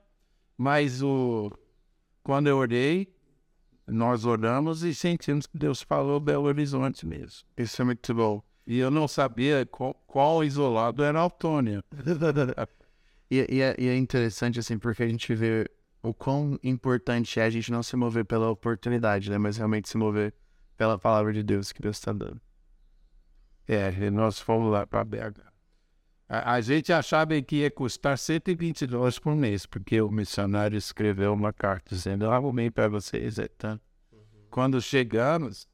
mas 0.58 1.02
o... 1.02 1.52
quando 2.23 2.49
eu 2.49 2.56
orei, 2.56 3.14
nós 3.87 4.25
oramos 4.25 4.82
e 4.82 4.92
sentimos 4.92 5.46
que 5.46 5.56
Deus 5.56 5.82
falou 5.82 6.18
Belo 6.18 6.46
Horizonte 6.46 7.06
mesmo. 7.06 7.46
Isso 7.56 7.80
é 7.80 7.84
muito 7.84 8.12
bom. 8.12 8.42
E 8.66 8.78
eu 8.78 8.90
não 8.90 9.06
sabia 9.06 9.66
qual, 9.66 9.94
qual 10.06 10.42
isolado 10.42 11.02
era 11.02 11.18
a 11.18 11.23
Autônia. 11.23 11.85
e, 13.30 13.47
e, 13.49 13.61
é, 13.61 13.75
e 13.78 13.88
é 13.88 13.97
interessante, 13.97 14.59
assim, 14.59 14.78
porque 14.78 15.02
a 15.02 15.09
gente 15.09 15.35
vê 15.35 15.71
o 16.02 16.12
quão 16.12 16.59
importante 16.62 17.40
é 17.40 17.44
a 17.44 17.50
gente 17.50 17.71
não 17.71 17.83
se 17.83 17.97
mover 17.97 18.25
pela 18.25 18.50
oportunidade, 18.50 19.30
né? 19.30 19.38
Mas 19.38 19.56
realmente 19.56 19.88
se 19.88 19.97
mover 19.97 20.35
pela 20.76 20.99
palavra 20.99 21.33
de 21.33 21.42
Deus 21.42 21.73
que 21.73 21.80
Deus 21.80 21.97
está 21.97 22.12
dando. 22.12 22.40
É, 23.66 24.11
nós 24.11 24.38
fomos 24.38 24.71
lá 24.71 24.87
para 24.87 25.04
BH. 25.04 25.40
A, 26.28 26.54
a, 26.54 26.61
gente 26.61 26.92
achava 26.92 27.40
que 27.42 27.56
ia 27.56 27.71
custar 27.71 28.18
120 28.18 28.87
dólares 28.87 29.18
por 29.18 29.35
mês, 29.35 29.66
porque 29.66 30.00
o 30.00 30.11
missionário 30.11 30.76
escreveu 30.76 31.33
uma 31.33 31.52
carta 31.52 31.94
dizendo: 31.94 32.25
Eu 32.25 32.33
arrumei 32.33 32.71
para 32.71 32.88
vocês. 32.88 33.38
É 33.38 33.49
tanto. 33.49 33.83
Uhum. 34.12 34.21
Quando 34.50 34.80
chegamos, 34.80 35.68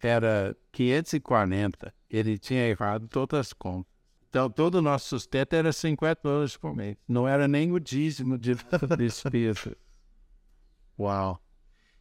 era 0.00 0.56
540. 0.72 1.92
Ele 2.10 2.38
tinha 2.38 2.68
errado 2.68 3.08
todas 3.08 3.40
as 3.40 3.52
contas. 3.52 3.96
Então, 4.28 4.50
todo 4.50 4.76
o 4.76 4.82
nosso 4.82 5.08
sustento 5.08 5.54
era 5.54 5.72
50 5.72 6.20
dólares 6.22 6.56
por 6.56 6.74
mês. 6.74 6.96
Não 7.08 7.26
era 7.26 7.48
nem 7.48 7.72
o 7.72 7.80
dízimo 7.80 8.36
de 8.36 8.54
despesa. 8.98 9.76
Uau. 10.98 11.40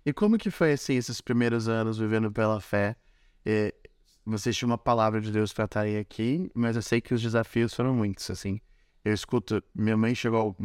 E 0.06 0.14
como 0.14 0.38
que 0.38 0.52
foi, 0.52 0.74
assim, 0.74 0.96
esses 0.96 1.22
primeiros 1.22 1.68
anos 1.68 1.98
vivendo 1.98 2.32
pela 2.32 2.60
fé? 2.60 2.96
E 3.46 3.74
vocês 4.26 4.56
tinham 4.56 4.72
uma 4.72 4.78
palavra 4.78 5.22
de 5.22 5.32
Deus 5.32 5.54
para 5.54 5.66
estarem 5.66 5.98
aqui, 5.98 6.52
mas 6.54 6.76
eu 6.76 6.82
sei 6.82 7.00
que 7.00 7.14
os 7.14 7.22
desafios 7.22 7.74
foram 7.74 7.94
muitos, 7.94 8.30
assim. 8.30 8.60
Eu 9.04 9.14
escuto, 9.14 9.64
minha 9.74 9.96
mãe 9.96 10.14
chegou 10.14 10.56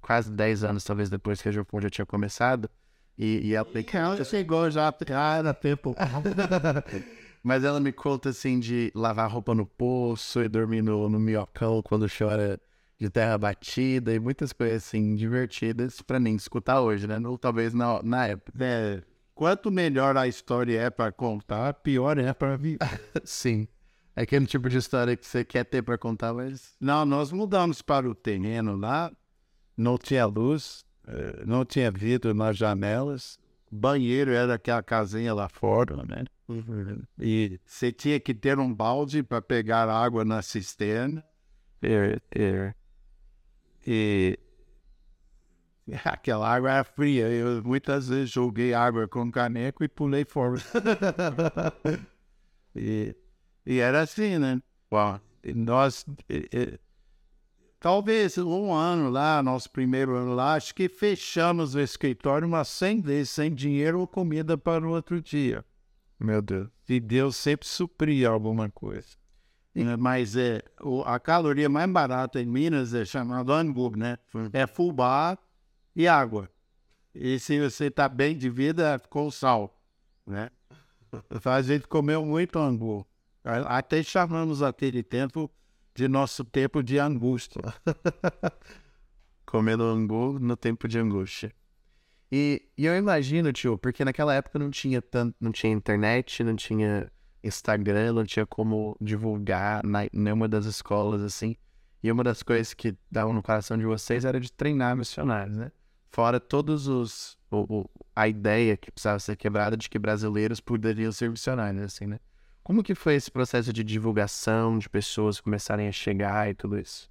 quase 0.00 0.30
10 0.30 0.64
anos, 0.64 0.84
talvez, 0.84 1.08
depois 1.08 1.40
que 1.40 1.48
a 1.48 1.52
Jopon 1.52 1.80
já 1.80 1.90
tinha 1.90 2.06
começado, 2.06 2.68
e, 3.16 3.48
e 3.48 3.54
ela... 3.54 3.66
Ela 3.92 4.24
chegou 4.24 4.70
já, 4.70 4.92
era 5.38 5.54
tempo. 5.54 5.94
Mas 7.48 7.64
ela 7.64 7.80
me 7.80 7.92
conta 7.92 8.28
assim 8.28 8.60
de 8.60 8.92
lavar 8.94 9.30
roupa 9.30 9.54
no 9.54 9.64
poço 9.64 10.42
e 10.42 10.48
dormir 10.50 10.82
no, 10.82 11.08
no 11.08 11.18
minhocão 11.18 11.80
quando 11.80 12.06
chora 12.06 12.60
de 13.00 13.08
terra 13.08 13.38
batida 13.38 14.12
e 14.12 14.20
muitas 14.20 14.52
coisas 14.52 14.84
assim 14.84 15.14
divertidas 15.14 16.02
para 16.02 16.20
nem 16.20 16.36
escutar 16.36 16.82
hoje, 16.82 17.06
né? 17.06 17.18
Ou 17.26 17.38
talvez 17.38 17.72
na, 17.72 18.02
na 18.02 18.26
época. 18.26 18.52
É, 18.60 19.02
quanto 19.34 19.70
melhor 19.70 20.14
a 20.18 20.28
história 20.28 20.78
é 20.78 20.90
para 20.90 21.10
contar, 21.10 21.72
pior 21.72 22.18
é 22.18 22.34
para 22.34 22.54
viver. 22.58 22.80
Sim. 23.24 23.66
É 24.14 24.24
aquele 24.24 24.44
tipo 24.44 24.68
de 24.68 24.76
história 24.76 25.16
que 25.16 25.26
você 25.26 25.42
quer 25.42 25.64
ter 25.64 25.80
para 25.80 25.96
contar, 25.96 26.34
mas. 26.34 26.76
Não, 26.78 27.06
nós 27.06 27.32
mudamos 27.32 27.80
para 27.80 28.06
o 28.06 28.14
terreno 28.14 28.76
lá, 28.76 29.10
não 29.74 29.96
tinha 29.96 30.26
luz, 30.26 30.84
eh, 31.06 31.44
não 31.46 31.64
tinha 31.64 31.90
vidro 31.90 32.34
nas 32.34 32.58
janelas, 32.58 33.38
banheiro 33.70 34.32
era 34.32 34.54
aquela 34.54 34.82
casinha 34.82 35.34
lá 35.34 35.48
fora, 35.48 35.96
né? 36.04 36.24
Uhum. 36.48 37.02
E 37.18 37.60
você 37.64 37.92
tinha 37.92 38.18
que 38.18 38.34
ter 38.34 38.58
um 38.58 38.72
balde 38.72 39.22
para 39.22 39.42
pegar 39.42 39.88
água 39.88 40.24
na 40.24 40.42
cisterna. 40.42 41.24
É, 41.82 42.18
é. 42.34 42.74
E 43.86 44.38
aquela 46.04 46.48
água 46.48 46.70
era 46.70 46.84
fria. 46.84 47.28
Eu 47.28 47.62
muitas 47.62 48.08
vezes 48.08 48.30
joguei 48.30 48.74
água 48.74 49.06
com 49.08 49.30
caneco 49.30 49.84
e 49.84 49.88
pulei 49.88 50.24
fora. 50.24 50.56
e, 52.74 53.14
e 53.66 53.78
era 53.78 54.02
assim, 54.02 54.38
né? 54.38 54.60
Bom, 54.90 55.20
nós. 55.54 56.04
E, 56.28 56.48
e, 56.52 56.78
talvez 57.80 58.36
um 58.38 58.72
ano 58.72 59.10
lá, 59.10 59.42
nosso 59.42 59.70
primeiro 59.70 60.14
ano 60.16 60.34
lá, 60.34 60.54
acho 60.54 60.74
que 60.74 60.88
fechamos 60.88 61.74
o 61.74 61.80
escritório 61.80 62.46
umas 62.46 62.68
100 62.68 63.00
vezes, 63.00 63.30
sem 63.30 63.54
dinheiro 63.54 64.00
ou 64.00 64.06
comida 64.06 64.56
para 64.56 64.86
o 64.86 64.90
outro 64.90 65.20
dia. 65.20 65.64
Meu 66.18 66.42
Deus. 66.42 66.68
E 66.88 66.98
Deus 66.98 67.36
sempre 67.36 67.68
supria 67.68 68.28
alguma 68.28 68.68
coisa. 68.68 69.16
Né? 69.74 69.96
Mas 69.96 70.36
é, 70.36 70.62
o, 70.80 71.02
a 71.02 71.20
caloria 71.20 71.68
mais 71.68 71.90
barata 71.90 72.40
em 72.40 72.46
Minas 72.46 72.92
é 72.94 73.04
chamada 73.04 73.52
angu, 73.52 73.96
né? 73.96 74.18
É 74.52 74.66
fubá 74.66 75.38
e 75.94 76.08
água. 76.08 76.50
E 77.14 77.38
se 77.38 77.60
você 77.60 77.86
está 77.86 78.08
bem 78.08 78.36
de 78.36 78.50
vida, 78.50 78.94
é 78.94 78.98
com 78.98 79.30
sal, 79.30 79.80
né? 80.26 80.50
Então 81.30 81.52
a 81.52 81.62
gente 81.62 81.88
comeu 81.88 82.22
muito 82.24 82.58
angu. 82.58 83.06
Até 83.66 84.02
chamamos 84.02 84.62
aquele 84.62 85.02
tempo 85.02 85.50
de 85.98 86.06
nosso 86.06 86.44
tempo 86.44 86.80
de 86.80 86.96
angústia. 86.96 87.60
Comendo 89.44 89.82
angu 89.82 90.38
no 90.38 90.56
tempo 90.56 90.86
de 90.86 90.96
angústia. 90.96 91.52
E, 92.30 92.62
e, 92.78 92.86
eu 92.86 92.96
imagino, 92.96 93.52
tio, 93.52 93.76
porque 93.76 94.04
naquela 94.04 94.32
época 94.32 94.60
não 94.60 94.70
tinha 94.70 95.02
tanto, 95.02 95.34
não 95.40 95.50
tinha 95.50 95.72
internet, 95.72 96.44
não 96.44 96.54
tinha 96.54 97.10
Instagram, 97.42 98.12
não 98.12 98.24
tinha 98.24 98.46
como 98.46 98.96
divulgar 99.00 99.84
na 99.84 100.06
nenhuma 100.12 100.46
das 100.46 100.66
escolas, 100.66 101.20
assim. 101.20 101.56
E 102.00 102.12
uma 102.12 102.22
das 102.22 102.44
coisas 102.44 102.72
que 102.74 102.96
davam 103.10 103.32
no 103.32 103.42
coração 103.42 103.76
de 103.76 103.84
vocês 103.84 104.24
era 104.24 104.38
de 104.38 104.52
treinar 104.52 104.96
missionários, 104.96 105.56
né? 105.56 105.72
Fora 106.12 106.38
todos 106.38 106.86
os. 106.86 107.36
O, 107.50 107.80
o, 107.80 107.90
a 108.14 108.28
ideia 108.28 108.76
que 108.76 108.92
precisava 108.92 109.18
ser 109.18 109.34
quebrada 109.34 109.76
de 109.76 109.90
que 109.90 109.98
brasileiros 109.98 110.60
poderiam 110.60 111.10
ser 111.10 111.28
missionários, 111.28 111.82
assim, 111.82 112.06
né? 112.06 112.20
Como 112.68 112.82
que 112.82 112.94
foi 112.94 113.14
esse 113.14 113.30
processo 113.30 113.72
de 113.72 113.82
divulgação, 113.82 114.78
de 114.78 114.90
pessoas 114.90 115.40
começarem 115.40 115.88
a 115.88 115.90
chegar 115.90 116.50
e 116.50 116.54
tudo 116.54 116.78
isso? 116.78 117.10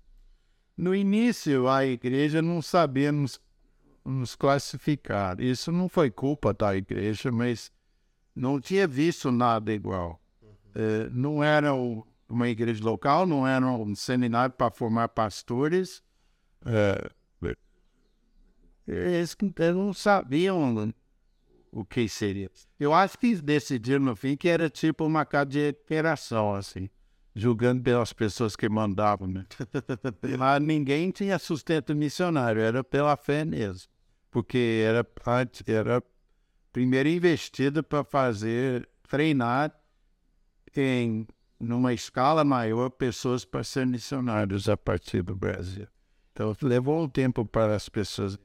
No 0.78 0.94
início, 0.94 1.68
a 1.68 1.84
igreja 1.84 2.44
não 2.44 2.62
sabia 2.62 3.12
nos 3.12 3.42
nos 4.06 4.36
classificar. 4.36 5.42
Isso 5.42 5.72
não 5.72 5.90
foi 5.90 6.12
culpa 6.12 6.54
da 6.54 6.78
igreja, 6.78 7.32
mas 7.32 7.72
não 8.36 8.62
tinha 8.62 8.88
visto 8.88 9.32
nada 9.32 9.74
igual. 9.74 10.22
É, 10.76 11.10
não 11.10 11.44
era 11.44 11.74
uma 12.30 12.48
igreja 12.48 12.86
local, 12.86 13.26
não 13.26 13.48
era 13.48 13.66
um 13.66 13.96
seminário 13.96 14.54
para 14.54 14.70
formar 14.70 15.10
pastores. 15.10 16.04
É, 16.68 17.10
eles, 18.88 19.36
eles 19.42 19.76
não 19.76 19.92
sabiam 19.92 20.94
o 21.72 21.86
que 21.86 22.08
seria. 22.08 22.50
Eu 22.80 22.94
acho 22.94 23.18
que 23.18 23.36
decidiram 23.36 24.04
no 24.04 24.16
fim 24.16 24.36
que 24.36 24.48
era 24.48 24.70
tipo 24.70 25.06
uma 25.06 25.26
cadeia 25.26 25.72
de 25.72 25.80
operação, 25.80 26.54
assim, 26.54 26.90
julgando 27.36 27.82
pelas 27.82 28.14
pessoas 28.14 28.56
que 28.56 28.68
mandavam. 28.68 29.28
Né? 29.28 29.46
Mas 30.38 30.62
ninguém 30.62 31.12
tinha 31.12 31.38
sustento 31.40 31.96
missionário, 31.96 32.62
era 32.62 32.84
pela 32.84 33.16
fé 33.16 33.46
mesmo 33.46 33.90
porque 34.38 34.84
era, 34.86 35.08
era 35.66 36.04
primeiro 36.72 37.10
investido 37.10 37.84
para 37.84 38.04
fazer, 38.04 38.88
treinar 39.08 39.74
em 40.76 41.28
numa 41.60 41.92
escala 41.92 42.44
maior 42.44 42.92
pessoas 42.92 43.44
para 43.44 43.64
ser 43.64 43.88
missionários 43.88 44.70
a 44.70 44.78
partir 44.78 45.24
do 45.24 45.36
Brasil. 45.36 45.88
Então 46.32 46.56
levou 46.62 47.04
um 47.04 47.10
tempo 47.10 47.44
para 47.44 47.76
as 47.76 47.90
pessoas. 47.90 48.38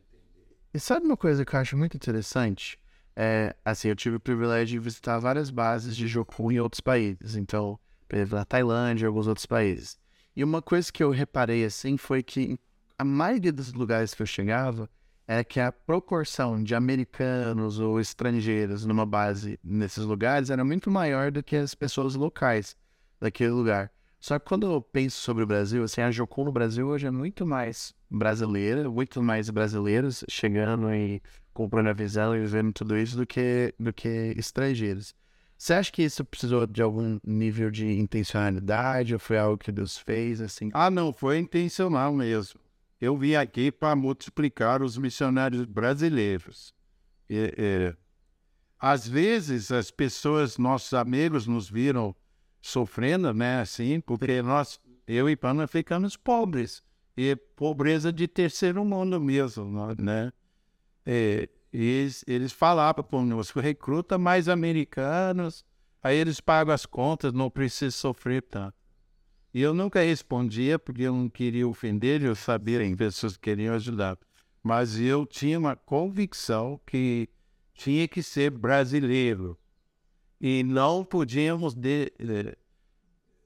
E 0.72 0.80
sabe 0.80 1.04
uma 1.04 1.16
coisa 1.16 1.44
que 1.44 1.54
eu 1.54 1.60
acho 1.60 1.76
muito 1.76 1.94
interessante? 1.94 2.78
É, 3.14 3.54
assim, 3.64 3.88
eu 3.88 3.96
tive 3.96 4.16
o 4.16 4.20
privilégio 4.20 4.80
de 4.80 4.84
visitar 4.84 5.18
várias 5.18 5.50
bases 5.50 5.96
de 5.96 6.06
Joku 6.06 6.50
em 6.50 6.60
outros 6.60 6.80
países. 6.80 7.36
Então, 7.36 7.78
por 8.08 8.16
exemplo, 8.16 8.38
na 8.38 8.44
Tailândia 8.44 9.04
e 9.04 9.06
alguns 9.06 9.26
outros 9.26 9.46
países. 9.46 9.98
E 10.34 10.42
uma 10.42 10.62
coisa 10.62 10.90
que 10.90 11.02
eu 11.02 11.10
reparei 11.10 11.64
assim 11.64 11.96
foi 11.96 12.22
que 12.22 12.58
a 12.98 13.04
maioria 13.04 13.52
dos 13.52 13.72
lugares 13.72 14.14
que 14.14 14.22
eu 14.22 14.26
chegava, 14.26 14.88
é 15.26 15.42
que 15.44 15.60
a 15.60 15.72
proporção 15.72 16.62
de 16.62 16.74
americanos 16.74 17.78
ou 17.78 18.00
estrangeiros 18.00 18.84
numa 18.84 19.06
base 19.06 19.58
nesses 19.62 20.04
lugares 20.04 20.50
era 20.50 20.64
muito 20.64 20.90
maior 20.90 21.30
do 21.30 21.42
que 21.42 21.56
as 21.56 21.74
pessoas 21.74 22.14
locais 22.14 22.76
daquele 23.20 23.50
lugar. 23.50 23.90
Só 24.20 24.38
que 24.38 24.46
quando 24.46 24.70
eu 24.70 24.80
penso 24.80 25.20
sobre 25.20 25.42
o 25.42 25.46
Brasil, 25.46 25.82
assim, 25.82 26.00
a 26.00 26.10
Jocum 26.10 26.44
no 26.44 26.52
Brasil 26.52 26.86
hoje 26.86 27.06
é 27.06 27.10
muito 27.10 27.46
mais 27.46 27.94
brasileira, 28.10 28.88
muito 28.88 29.22
mais 29.22 29.50
brasileiros 29.50 30.24
chegando 30.28 30.92
e 30.94 31.20
comprando 31.52 31.88
a 31.88 31.92
visão 31.92 32.36
e 32.36 32.44
vendo 32.46 32.72
tudo 32.72 32.96
isso 32.96 33.16
do 33.16 33.26
que, 33.26 33.74
do 33.78 33.92
que 33.92 34.34
estrangeiros. 34.36 35.14
Você 35.56 35.74
acha 35.74 35.92
que 35.92 36.02
isso 36.02 36.24
precisou 36.24 36.66
de 36.66 36.82
algum 36.82 37.20
nível 37.24 37.70
de 37.70 37.86
intencionalidade 37.86 39.14
ou 39.14 39.20
foi 39.20 39.38
algo 39.38 39.56
que 39.56 39.70
Deus 39.70 39.96
fez, 39.96 40.40
assim? 40.40 40.70
Ah, 40.74 40.90
não, 40.90 41.12
foi 41.12 41.38
intencional 41.38 42.12
mesmo. 42.12 42.60
Eu 43.00 43.16
vim 43.16 43.34
aqui 43.34 43.70
para 43.70 43.94
multiplicar 43.94 44.82
os 44.82 44.98
missionários 44.98 45.64
brasileiros. 45.64 46.74
E, 47.30 47.54
e, 47.56 47.96
às 48.78 49.06
vezes 49.06 49.70
as 49.70 49.90
pessoas, 49.90 50.58
nossos 50.58 50.92
amigos, 50.94 51.46
nos 51.46 51.70
viram 51.70 52.12
sofrendo, 52.60 53.32
né? 53.32 53.60
Assim, 53.60 54.00
porque 54.00 54.42
nós, 54.42 54.80
eu 55.06 55.30
e 55.30 55.36
Pana, 55.36 55.68
ficamos 55.68 56.16
pobres. 56.16 56.82
E 57.16 57.36
pobreza 57.36 58.12
de 58.12 58.26
terceiro 58.26 58.84
mundo 58.84 59.20
mesmo, 59.20 59.94
né? 59.96 60.32
E, 61.06 61.48
eles, 61.72 62.24
eles 62.26 62.52
falavam 62.52 63.02
conosco, 63.02 63.58
recruta 63.58 64.18
mais 64.18 64.48
americanos, 64.48 65.64
aí 66.02 66.18
eles 66.18 66.38
pagam 66.38 66.74
as 66.74 66.84
contas, 66.84 67.32
não 67.32 67.50
precisa 67.50 67.90
sofrer 67.90 68.42
tanto. 68.42 68.74
E 69.54 69.60
eu 69.60 69.72
nunca 69.72 70.00
respondia 70.00 70.78
porque 70.78 71.02
eu 71.02 71.14
não 71.14 71.28
queria 71.28 71.66
ofender, 71.66 72.22
eu 72.22 72.34
sabia 72.34 72.78
que 72.80 72.96
pessoas 72.96 73.36
queriam 73.36 73.74
ajudar. 73.74 74.18
Mas 74.62 74.98
eu 74.98 75.26
tinha 75.26 75.58
uma 75.58 75.76
convicção 75.76 76.80
que 76.86 77.28
tinha 77.74 78.06
que 78.06 78.22
ser 78.22 78.50
brasileiro 78.50 79.58
e 80.40 80.62
não 80.62 81.04
podíamos 81.04 81.74
de, 81.74 82.12
de, 82.18 82.56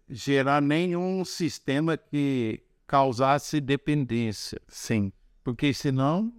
gerar 0.08 0.60
nenhum 0.60 1.24
sistema 1.24 1.96
que 1.96 2.62
causasse 2.86 3.60
dependência. 3.60 4.60
Sim. 4.68 5.12
Porque 5.42 5.72
senão 5.74 6.32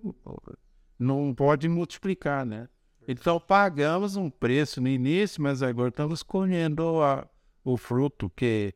não 0.97 1.33
pode 1.33 1.67
multiplicar, 1.67 2.45
né? 2.45 2.67
Então 3.07 3.39
pagamos 3.39 4.15
um 4.15 4.29
preço 4.29 4.81
no 4.81 4.87
início, 4.87 5.41
mas 5.41 5.63
agora 5.63 5.89
estamos 5.89 6.21
colhendo 6.21 7.01
a, 7.01 7.27
o 7.63 7.77
fruto 7.77 8.29
que 8.29 8.73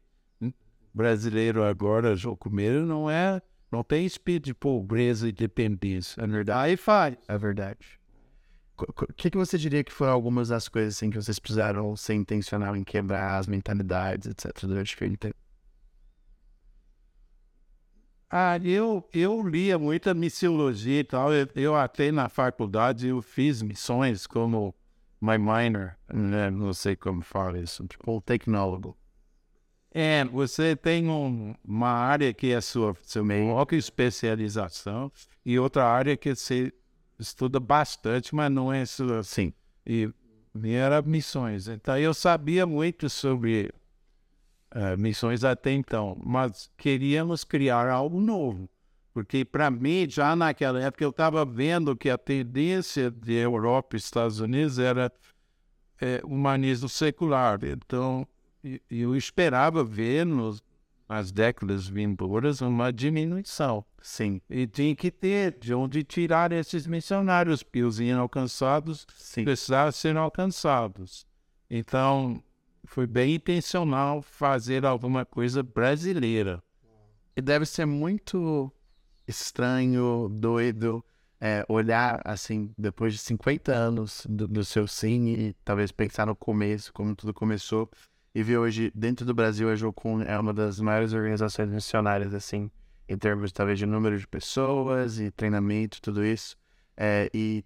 brasileiro 0.93 1.63
agora, 1.63 2.15
comer 2.39 2.81
não 2.81 3.09
é, 3.09 3.41
não 3.71 3.83
tem 3.83 4.05
espírito 4.05 4.45
de 4.45 4.53
pobreza 4.53 5.27
e 5.27 5.31
dependência. 5.31 6.21
É 6.21 6.27
verdade. 6.27 6.59
Aí 6.59 6.77
faz. 6.77 7.17
É 7.27 7.37
verdade. 7.37 7.99
O 8.77 9.13
que, 9.13 9.29
que 9.29 9.37
você 9.37 9.57
diria 9.57 9.83
que 9.83 9.91
foram 9.91 10.11
algumas 10.11 10.47
das 10.49 10.67
coisas 10.67 10.95
assim, 10.95 11.09
que 11.09 11.15
vocês 11.15 11.37
precisaram 11.37 11.95
ser 11.95 12.15
intencional 12.15 12.75
em 12.75 12.83
quebrar 12.83 13.37
as 13.37 13.47
mentalidades, 13.47 14.27
etc., 14.27 14.65
durante 14.65 14.95
aquele 14.95 15.15
tempo? 15.15 15.35
Ah, 18.33 18.57
eu, 18.63 19.05
eu 19.13 19.45
lia 19.45 19.77
muita 19.77 20.13
missiologia 20.13 21.01
e 21.01 21.03
tal. 21.03 21.33
Eu, 21.33 21.49
eu 21.53 21.75
até 21.75 22.13
na 22.13 22.29
faculdade 22.29 23.07
eu 23.09 23.21
fiz 23.21 23.61
missões 23.61 24.25
como 24.25 24.73
my 25.19 25.37
minor, 25.37 25.97
né? 26.11 26.49
não 26.49 26.73
sei 26.73 26.95
como 26.95 27.21
fala 27.21 27.59
isso, 27.59 27.85
tipo 27.85 28.21
tecnólogo. 28.21 28.97
É, 29.93 30.23
você 30.23 30.77
tem 30.77 31.09
um, 31.09 31.53
uma 31.65 31.89
área 31.89 32.33
que 32.33 32.53
é 32.53 32.61
sua, 32.61 32.95
sua 33.03 33.25
foco 33.25 33.75
especialização 33.75 35.11
e 35.45 35.59
outra 35.59 35.85
área 35.85 36.15
que 36.15 36.33
você 36.33 36.71
estuda 37.19 37.59
bastante, 37.59 38.33
mas 38.33 38.49
não 38.49 38.71
é 38.71 38.85
sua. 38.85 39.21
Sim. 39.23 39.53
E, 39.85 40.09
e 40.63 40.71
era 40.71 41.01
missões. 41.01 41.67
Então 41.67 41.97
eu 41.97 42.13
sabia 42.13 42.65
muito 42.65 43.09
sobre 43.09 43.73
uh, 44.75 44.97
missões 44.97 45.43
até 45.43 45.71
então, 45.71 46.17
mas 46.23 46.69
queríamos 46.77 47.43
criar 47.43 47.89
algo 47.89 48.19
novo. 48.19 48.69
Porque 49.13 49.43
para 49.43 49.69
mim, 49.69 50.07
já 50.09 50.35
naquela 50.35 50.81
época, 50.81 51.03
eu 51.03 51.09
estava 51.09 51.43
vendo 51.45 51.95
que 51.95 52.09
a 52.09 52.17
tendência 52.17 53.11
de 53.11 53.33
Europa 53.33 53.95
e 53.95 53.99
Estados 53.99 54.39
Unidos 54.39 54.79
era 54.79 55.11
é, 55.99 56.21
humanismo 56.23 56.87
secular. 56.87 57.59
Então, 57.63 58.25
eu 58.89 59.15
esperava 59.15 59.83
ver 59.83 60.25
nos, 60.25 60.63
nas 61.09 61.29
décadas 61.29 61.87
vindouras 61.87 62.61
uma 62.61 62.91
diminuição. 62.91 63.83
Sim. 64.01 64.41
E 64.49 64.65
tinha 64.65 64.95
que 64.95 65.11
ter 65.11 65.59
de 65.59 65.73
onde 65.73 66.03
tirar 66.03 66.53
esses 66.53 66.87
missionários, 66.87 67.61
porque 67.61 67.83
os 67.83 67.99
inalcançados 67.99 69.05
Sim. 69.15 69.43
precisavam 69.43 69.91
ser 69.91 70.15
alcançados. 70.15 71.27
Então, 71.69 72.41
foi 72.91 73.07
bem 73.07 73.35
intencional 73.35 74.21
fazer 74.21 74.85
alguma 74.85 75.25
coisa 75.25 75.63
brasileira. 75.63 76.61
E 77.33 77.41
deve 77.41 77.65
ser 77.65 77.85
muito 77.85 78.69
estranho, 79.25 80.27
doido, 80.29 81.03
é, 81.39 81.65
olhar 81.69 82.21
assim, 82.25 82.69
depois 82.77 83.13
de 83.13 83.19
50 83.19 83.71
anos 83.73 84.27
do, 84.29 84.45
do 84.45 84.65
seu 84.65 84.85
e 85.09 85.55
talvez 85.63 85.89
pensar 85.89 86.27
no 86.27 86.35
começo, 86.35 86.91
como 86.91 87.15
tudo 87.15 87.33
começou, 87.33 87.89
e 88.35 88.43
ver 88.43 88.57
hoje, 88.57 88.91
dentro 88.93 89.25
do 89.25 89.33
Brasil, 89.33 89.69
a 89.69 89.75
Jocum 89.75 90.21
é 90.23 90.37
uma 90.37 90.53
das 90.53 90.81
maiores 90.81 91.13
organizações 91.13 91.69
missionárias, 91.69 92.33
assim, 92.33 92.69
em 93.07 93.17
termos 93.17 93.53
talvez 93.53 93.79
de 93.79 93.85
número 93.85 94.19
de 94.19 94.27
pessoas 94.27 95.17
e 95.17 95.31
treinamento, 95.31 96.01
tudo 96.01 96.25
isso. 96.25 96.57
É, 96.97 97.29
e 97.33 97.63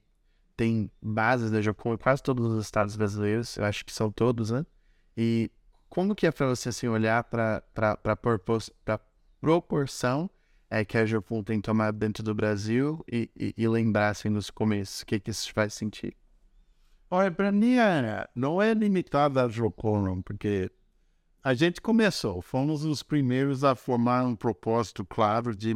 tem 0.56 0.92
bases 1.02 1.50
da 1.50 1.64
Jocum 1.64 1.96
em 1.96 1.98
quase 1.98 2.22
todos 2.22 2.46
os 2.46 2.64
estados 2.64 2.96
brasileiros, 2.96 3.58
eu 3.58 3.66
acho 3.66 3.84
que 3.84 3.92
são 3.92 4.12
todos, 4.12 4.52
né? 4.52 4.64
E 5.18 5.52
como 5.90 6.16
que 6.16 6.28
é 6.28 6.32
para 6.32 6.48
você 6.48 6.70
assim, 6.70 6.88
olhar 6.88 7.24
para 7.24 7.64
a 8.04 8.98
proporção 9.40 10.30
é, 10.70 10.84
que 10.84 10.98
a 10.98 11.06
Jopum 11.06 11.44
tem 11.44 11.62
tomado 11.62 11.98
dentro 11.98 12.24
do 12.24 12.34
Brasil 12.34 13.04
e, 13.10 13.30
e, 13.36 13.54
e 13.58 13.68
lembrar 13.68 14.10
assim, 14.10 14.30
nos 14.30 14.50
começos 14.50 15.02
o 15.02 15.06
que, 15.06 15.20
que 15.20 15.32
isso 15.32 15.54
faz 15.54 15.74
sentir? 15.74 16.16
Olha, 17.10 17.32
para 17.32 17.52
mim 17.52 17.76
não 18.36 18.62
é 18.62 18.74
limitado 18.74 19.40
a 19.40 19.48
Jocum, 19.48 20.22
porque 20.22 20.72
a 21.44 21.54
gente 21.54 21.80
começou, 21.80 22.42
fomos 22.42 22.84
os 22.84 23.04
primeiros 23.04 23.64
a 23.64 23.76
formar 23.76 24.26
um 24.26 24.36
propósito 24.36 25.06
claro 25.06 25.56
de, 25.56 25.74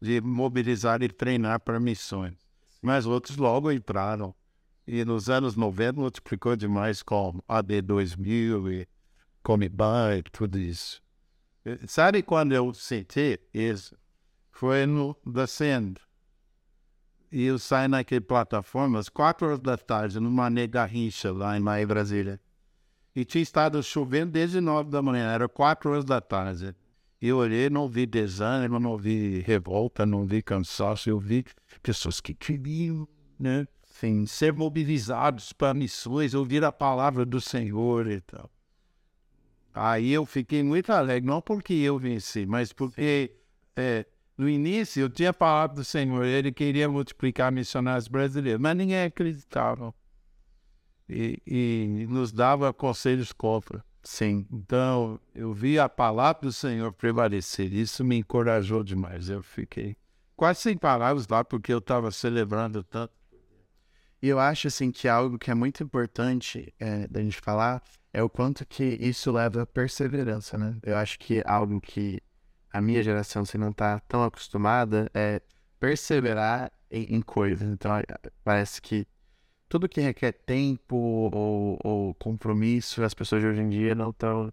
de 0.00 0.20
mobilizar 0.20 1.02
e 1.02 1.08
treinar 1.08 1.60
para 1.60 1.80
missões. 1.80 2.34
Mas 2.80 3.04
outros 3.04 3.36
logo 3.36 3.72
entraram. 3.72 4.34
E 4.86 5.04
nos 5.04 5.28
anos 5.28 5.56
90 5.56 6.00
multiplicou 6.00 6.54
demais 6.54 7.02
com 7.02 7.40
AD 7.48 7.82
2000 7.82 8.72
e 8.72 8.88
Comiban 9.42 10.18
e 10.18 10.22
tudo 10.22 10.58
isso. 10.58 11.02
Sabe 11.88 12.22
quando 12.22 12.52
eu 12.52 12.72
senti 12.72 13.40
isso? 13.52 13.96
Foi 14.52 14.86
no 14.86 15.14
The 15.14 15.46
Send. 15.46 16.00
E 17.32 17.44
eu 17.44 17.58
saí 17.58 17.88
naquela 17.88 18.20
plataforma 18.20 19.00
às 19.00 19.08
quatro 19.08 19.48
horas 19.48 19.58
da 19.58 19.76
tarde, 19.76 20.20
numa 20.20 20.48
rincha 20.86 21.32
lá 21.32 21.56
em 21.56 21.60
Maia, 21.60 21.86
Brasília. 21.86 22.40
E 23.14 23.24
tinha 23.24 23.42
estado 23.42 23.82
chovendo 23.82 24.32
desde 24.32 24.60
nove 24.60 24.90
da 24.90 25.02
manhã, 25.02 25.32
era 25.32 25.48
quatro 25.48 25.90
horas 25.90 26.04
da 26.04 26.20
tarde. 26.20 26.74
E 27.20 27.28
eu 27.28 27.38
olhei, 27.38 27.68
não 27.68 27.88
vi 27.88 28.06
desânimo, 28.06 28.78
não 28.78 28.96
vi 28.96 29.40
revolta, 29.40 30.06
não 30.06 30.24
vi 30.24 30.42
cansaço, 30.42 31.10
eu 31.10 31.18
vi 31.18 31.44
pessoas 31.82 32.20
que 32.20 32.34
queriam, 32.34 33.08
né? 33.38 33.66
Sim, 33.98 34.26
ser 34.26 34.52
mobilizados 34.52 35.54
para 35.54 35.72
missões, 35.72 36.34
ouvir 36.34 36.62
a 36.62 36.70
palavra 36.70 37.24
do 37.24 37.40
Senhor 37.40 38.06
e 38.08 38.20
tal. 38.20 38.50
Aí 39.72 40.12
eu 40.12 40.26
fiquei 40.26 40.62
muito 40.62 40.90
alegre, 40.90 41.26
não 41.26 41.40
porque 41.40 41.72
eu 41.72 41.98
venci, 41.98 42.44
mas 42.44 42.74
porque 42.74 43.34
é, 43.74 44.04
no 44.36 44.50
início 44.50 45.00
eu 45.00 45.08
tinha 45.08 45.30
a 45.30 45.34
palavra 45.34 45.76
do 45.76 45.84
Senhor, 45.84 46.26
ele 46.26 46.52
queria 46.52 46.90
multiplicar 46.90 47.50
missionários 47.50 48.06
brasileiros, 48.06 48.60
mas 48.60 48.76
ninguém 48.76 49.02
acreditava. 49.04 49.94
E, 51.08 51.40
e 51.46 52.06
nos 52.06 52.32
dava 52.32 52.74
conselhos 52.74 53.32
contra. 53.32 53.82
Sim. 54.02 54.46
Então 54.52 55.18
eu 55.34 55.54
vi 55.54 55.78
a 55.78 55.88
palavra 55.88 56.42
do 56.42 56.52
Senhor 56.52 56.92
prevalecer, 56.92 57.72
isso 57.72 58.04
me 58.04 58.18
encorajou 58.18 58.84
demais. 58.84 59.30
Eu 59.30 59.42
fiquei 59.42 59.96
quase 60.36 60.60
sem 60.60 60.76
palavras 60.76 61.26
lá, 61.28 61.42
porque 61.42 61.72
eu 61.72 61.78
estava 61.78 62.10
celebrando 62.10 62.84
tanto. 62.84 63.15
E 64.22 64.28
eu 64.28 64.38
acho 64.38 64.68
assim 64.68 64.90
que 64.90 65.08
algo 65.08 65.38
que 65.38 65.50
é 65.50 65.54
muito 65.54 65.82
importante 65.82 66.72
é, 66.78 67.06
da 67.06 67.22
gente 67.22 67.40
falar 67.40 67.82
é 68.12 68.22
o 68.22 68.30
quanto 68.30 68.64
que 68.64 68.82
isso 68.82 69.30
leva 69.30 69.62
a 69.62 69.66
perseverança, 69.66 70.56
né? 70.56 70.78
Eu 70.82 70.96
acho 70.96 71.18
que 71.18 71.42
algo 71.44 71.80
que 71.80 72.20
a 72.72 72.80
minha 72.80 73.02
geração 73.02 73.44
se 73.44 73.58
não 73.58 73.70
está 73.70 73.98
tão 74.00 74.24
acostumada 74.24 75.10
é 75.14 75.42
perseverar 75.78 76.72
em, 76.90 77.16
em, 77.16 77.20
coisas. 77.20 77.68
Então 77.68 77.90
parece 78.42 78.80
que 78.80 79.06
tudo 79.68 79.88
que 79.88 80.00
requer 80.00 80.32
tempo 80.32 80.96
ou, 80.96 81.78
ou 81.84 82.14
compromisso, 82.14 83.02
as 83.02 83.14
pessoas 83.14 83.42
de 83.42 83.48
hoje 83.48 83.60
em 83.60 83.68
dia 83.68 83.94
não 83.94 84.10
estão 84.10 84.52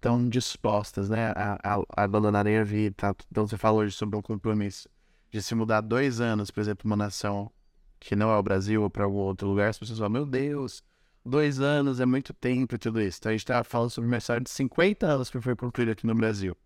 tão 0.00 0.28
dispostas, 0.28 1.10
né, 1.10 1.32
a, 1.36 1.58
a, 1.62 1.74
a 1.96 2.04
abandonarem 2.04 2.58
a 2.58 2.64
vida. 2.64 2.96
Então 3.30 3.46
você 3.46 3.56
falou 3.56 3.80
hoje 3.80 3.94
sobre 3.94 4.16
um 4.16 4.22
compromisso 4.22 4.88
de 5.30 5.40
se 5.42 5.54
mudar 5.54 5.80
dois 5.80 6.20
anos, 6.20 6.50
por 6.50 6.60
exemplo, 6.60 6.86
uma 6.86 6.96
nação 6.96 7.52
que 8.00 8.16
não 8.16 8.30
é 8.30 8.36
o 8.36 8.42
Brasil 8.42 8.82
ou 8.82 8.90
para 8.90 9.04
algum 9.04 9.18
outro 9.18 9.46
lugar, 9.46 9.68
as 9.68 9.78
pessoas 9.78 9.98
falam, 9.98 10.12
meu 10.12 10.26
Deus, 10.26 10.82
dois 11.24 11.60
anos 11.60 12.00
é 12.00 12.06
muito 12.06 12.32
tempo 12.32 12.74
e 12.74 12.78
tudo 12.78 13.00
isso. 13.00 13.18
Então 13.20 13.30
a 13.30 13.32
gente 13.34 13.42
estava 13.42 13.62
falando 13.62 13.90
sobre 13.90 14.08
uma 14.08 14.16
história 14.16 14.42
de 14.42 14.50
50 14.50 15.06
anos 15.06 15.30
que 15.30 15.40
foi 15.40 15.54
concluída 15.54 15.92
aqui 15.92 16.06
no 16.06 16.14
Brasil. 16.14 16.56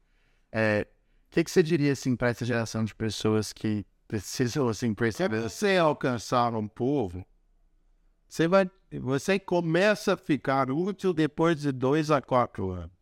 É, 0.52 0.86
o 1.26 1.34
que, 1.34 1.42
que 1.42 1.50
você 1.50 1.62
diria 1.62 1.92
assim 1.92 2.14
para 2.14 2.28
essa 2.28 2.44
geração 2.44 2.84
de 2.84 2.94
pessoas 2.94 3.52
que 3.52 3.84
precisam 4.06 4.68
assim 4.68 4.94
perceber? 4.94 5.42
Se 5.42 5.42
você 5.42 5.76
alcançar 5.76 6.54
um 6.54 6.68
povo, 6.68 7.26
você 8.28 8.46
vai, 8.46 8.70
você 9.00 9.38
começa 9.38 10.14
a 10.14 10.16
ficar 10.16 10.70
útil 10.70 11.12
depois 11.12 11.60
de 11.60 11.72
dois 11.72 12.10
a 12.10 12.22
quatro 12.22 12.70
anos. 12.70 12.94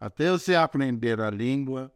Até 0.00 0.30
você 0.30 0.54
aprender 0.54 1.20
a 1.20 1.30
língua, 1.30 1.92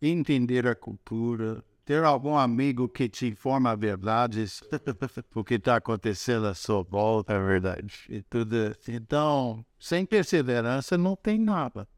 entender 0.00 0.66
a 0.66 0.74
cultura, 0.74 1.62
ter 1.88 2.04
algum 2.04 2.36
amigo 2.36 2.86
que 2.86 3.08
te 3.08 3.28
informa 3.28 3.70
a 3.70 3.74
verdade, 3.74 4.44
o 5.34 5.42
que 5.42 5.54
está 5.54 5.76
acontecendo 5.76 6.46
à 6.46 6.52
sua 6.52 6.82
volta, 6.82 7.32
É 7.32 7.42
verdade. 7.42 8.04
e 8.10 8.20
tudo. 8.20 8.76
Então, 8.86 9.64
sem 9.78 10.04
perseverança 10.04 10.98
não 10.98 11.16
tem 11.16 11.38
nada. 11.40 11.88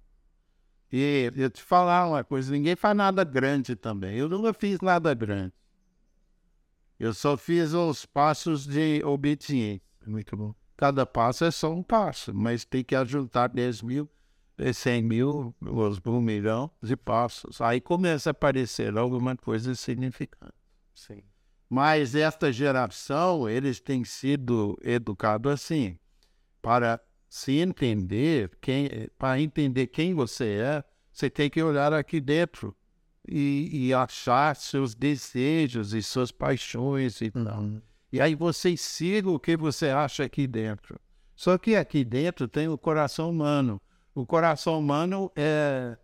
E 0.93 1.33
eu 1.35 1.51
te 1.51 1.61
falar 1.61 2.07
uma 2.07 2.23
coisa, 2.23 2.53
ninguém 2.53 2.77
faz 2.77 2.97
nada 2.97 3.25
grande 3.25 3.75
também. 3.75 4.17
Eu 4.17 4.29
nunca 4.29 4.55
fiz 4.55 4.81
nada 4.81 5.13
grande. 5.13 5.53
Eu 6.97 7.13
só 7.13 7.37
fiz 7.37 7.73
os 7.73 8.07
passos 8.07 8.65
de 8.69 9.03
obediência. 9.05 9.83
Muito 10.07 10.37
bom. 10.37 10.55
Cada 10.77 11.05
passo 11.05 11.45
é 11.45 11.51
só 11.51 11.75
um 11.75 11.83
passo, 11.83 12.33
mas 12.33 12.65
tem 12.65 12.85
que 12.85 12.95
ajuntar 12.95 13.49
10 13.49 13.83
mil, 13.83 14.09
100 14.73 15.03
mil, 15.03 15.55
um 16.07 16.21
milhão 16.21 16.71
de 16.83 16.97
passos. 16.97 17.61
Aí 17.61 17.81
começa 17.81 18.31
a 18.31 18.33
aparecer 18.33 18.97
alguma 18.97 19.37
coisa 19.37 19.75
significante. 19.75 20.55
Sim. 20.95 21.23
Mas 21.69 22.15
esta 22.15 22.53
geração, 22.53 23.49
eles 23.49 23.81
têm 23.81 24.05
sido 24.05 24.77
educados 24.83 25.53
assim, 25.53 25.99
para 26.61 27.01
se 27.29 27.59
entender, 27.59 28.51
quem, 28.61 28.89
para 29.17 29.41
entender 29.41 29.87
quem 29.87 30.13
você 30.13 30.59
é, 30.59 30.85
você 31.13 31.31
tem 31.31 31.49
que 31.49 31.63
olhar 31.63 31.93
aqui 31.93 32.21
dentro 32.21 32.77
e, 33.27 33.69
e 33.73 33.95
achar 33.95 34.57
seus 34.57 34.95
desejos 34.95 35.95
e 35.95 36.03
suas 36.03 36.33
paixões 36.33 37.21
e 37.21 37.31
tal. 37.31 37.63
Não. 37.63 37.83
E 38.13 38.21
aí 38.21 38.35
você 38.35 38.77
siga 38.77 39.31
o 39.31 39.39
que 39.39 39.57
você 39.57 39.89
acha 39.91 40.25
aqui 40.25 40.47
dentro. 40.47 40.99
Só 41.37 41.57
que 41.57 41.77
aqui 41.77 42.05
dentro 42.05 42.49
tem 42.49 42.69
o 42.69 42.77
coração 42.77 43.31
humano. 43.31 43.81
O 44.21 44.27
coração 44.27 44.79
humano 44.79 45.33
é 45.35 45.97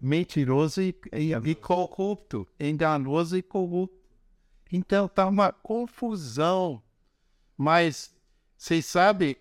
mentiroso 0.00 0.80
e, 0.80 0.96
e, 1.12 1.34
e 1.34 1.54
corrupto, 1.54 2.48
enganoso 2.58 3.36
e 3.36 3.42
corrupto. 3.42 3.98
Então 4.72 5.06
tá 5.06 5.26
uma 5.26 5.52
confusão. 5.52 6.82
Mas 7.54 8.14
vocês 8.56 8.86
sabem, 8.86 9.36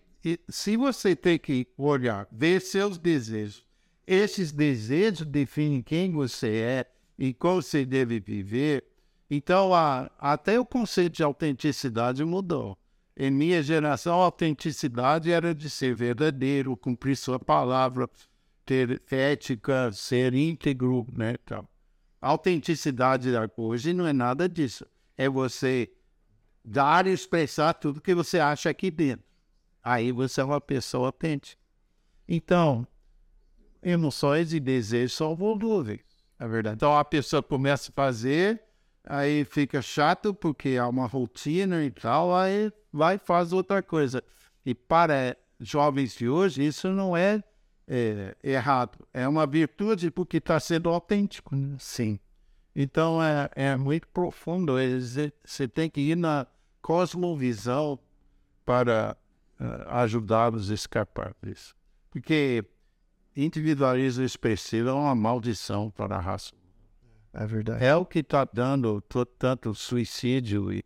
se 0.50 0.76
você 0.76 1.16
tem 1.16 1.40
que 1.40 1.66
olhar, 1.78 2.28
ver 2.30 2.60
seus 2.60 2.98
desejos, 2.98 3.66
esses 4.06 4.52
desejos 4.52 5.26
definem 5.26 5.82
quem 5.82 6.12
você 6.12 6.58
é 6.58 6.92
e 7.18 7.34
como 7.34 7.62
você 7.62 7.86
deve 7.86 8.20
viver. 8.20 8.84
Então, 9.32 9.74
a, 9.74 10.12
até 10.20 10.60
o 10.60 10.66
conceito 10.66 11.14
de 11.14 11.24
autenticidade 11.24 12.22
mudou. 12.26 12.78
Em 13.16 13.30
minha 13.30 13.62
geração, 13.62 14.22
a 14.22 14.26
autenticidade 14.26 15.32
era 15.32 15.54
de 15.54 15.70
ser 15.70 15.94
verdadeiro, 15.94 16.76
cumprir 16.76 17.16
sua 17.16 17.40
palavra, 17.40 18.10
ter 18.66 19.02
ética, 19.12 19.92
ser 19.92 20.34
íntegro, 20.34 21.06
né? 21.16 21.36
Então, 21.44 21.68
a 22.20 22.30
autenticidade 22.30 23.30
hoje 23.56 23.94
não 23.94 24.08
é 24.08 24.14
nada 24.14 24.50
disso. 24.50 24.86
É 25.16 25.30
você 25.30 25.92
dar 26.66 27.06
e 27.06 27.12
expressar 27.12 27.74
tudo 27.74 28.02
que 28.02 28.16
você 28.16 28.40
acha 28.40 28.70
aqui 28.70 28.90
dentro. 28.90 29.26
Aí 29.84 30.12
você 30.12 30.42
é 30.42 30.44
uma 30.44 30.62
pessoa 30.62 31.08
autêntica. 31.08 31.62
Então, 32.28 32.88
emoções 33.82 34.54
e 34.54 34.60
desejos 34.60 35.14
são 35.14 35.36
volúveis. 35.36 36.02
É 36.40 36.48
verdade. 36.48 36.76
Então 36.76 36.98
a 36.98 37.06
pessoa 37.06 37.44
começa 37.44 37.92
a 37.92 37.94
fazer, 37.94 38.62
aí 39.06 39.46
fica 39.46 39.82
chato 39.82 40.34
porque 40.34 40.78
há 40.78 40.88
uma 40.88 41.06
rotina 41.06 41.84
e 41.84 41.92
tal, 41.92 42.34
aí 42.36 42.72
vai 42.94 43.16
e 43.16 43.20
faz 43.20 43.52
outra 43.52 43.82
coisa. 43.82 44.24
E 44.66 44.74
para 44.76 45.36
jovens 45.60 46.16
de 46.16 46.30
hoje, 46.30 46.66
isso 46.66 46.90
não 46.90 47.18
é, 47.18 47.44
é 47.88 48.36
errado. 48.44 48.98
É 49.14 49.28
uma 49.28 49.46
virtude 49.48 50.12
porque 50.12 50.38
está 50.38 50.60
sendo 50.60 50.90
autêntico. 50.90 51.56
né? 51.56 51.76
Sim. 51.80 52.20
Então 52.76 53.22
é, 53.22 53.50
é 53.56 53.76
muito 53.76 54.08
profundo. 54.08 54.74
Você 55.44 55.68
tem 55.68 55.90
que 55.90 56.02
ir 56.02 56.16
na 56.16 56.48
cosmovisão 56.82 58.00
para 58.66 59.18
eh, 59.60 59.86
ajudá-los 59.88 60.72
a 60.72 60.74
escapar 60.74 61.36
disso. 61.44 61.76
Porque 62.10 62.64
individualismo 63.36 64.24
expressivo 64.24 64.90
é 64.90 64.94
uma 64.94 65.16
maldição 65.16 65.90
para 65.92 66.16
a 66.16 66.20
raça. 66.20 66.52
É 67.34 67.46
verdade. 67.46 67.84
É 67.84 67.96
o 67.96 68.06
que 68.06 68.20
está 68.20 68.46
dando 68.46 69.02
to- 69.02 69.26
tanto 69.26 69.74
suicídio 69.74 70.72
e 70.72 70.84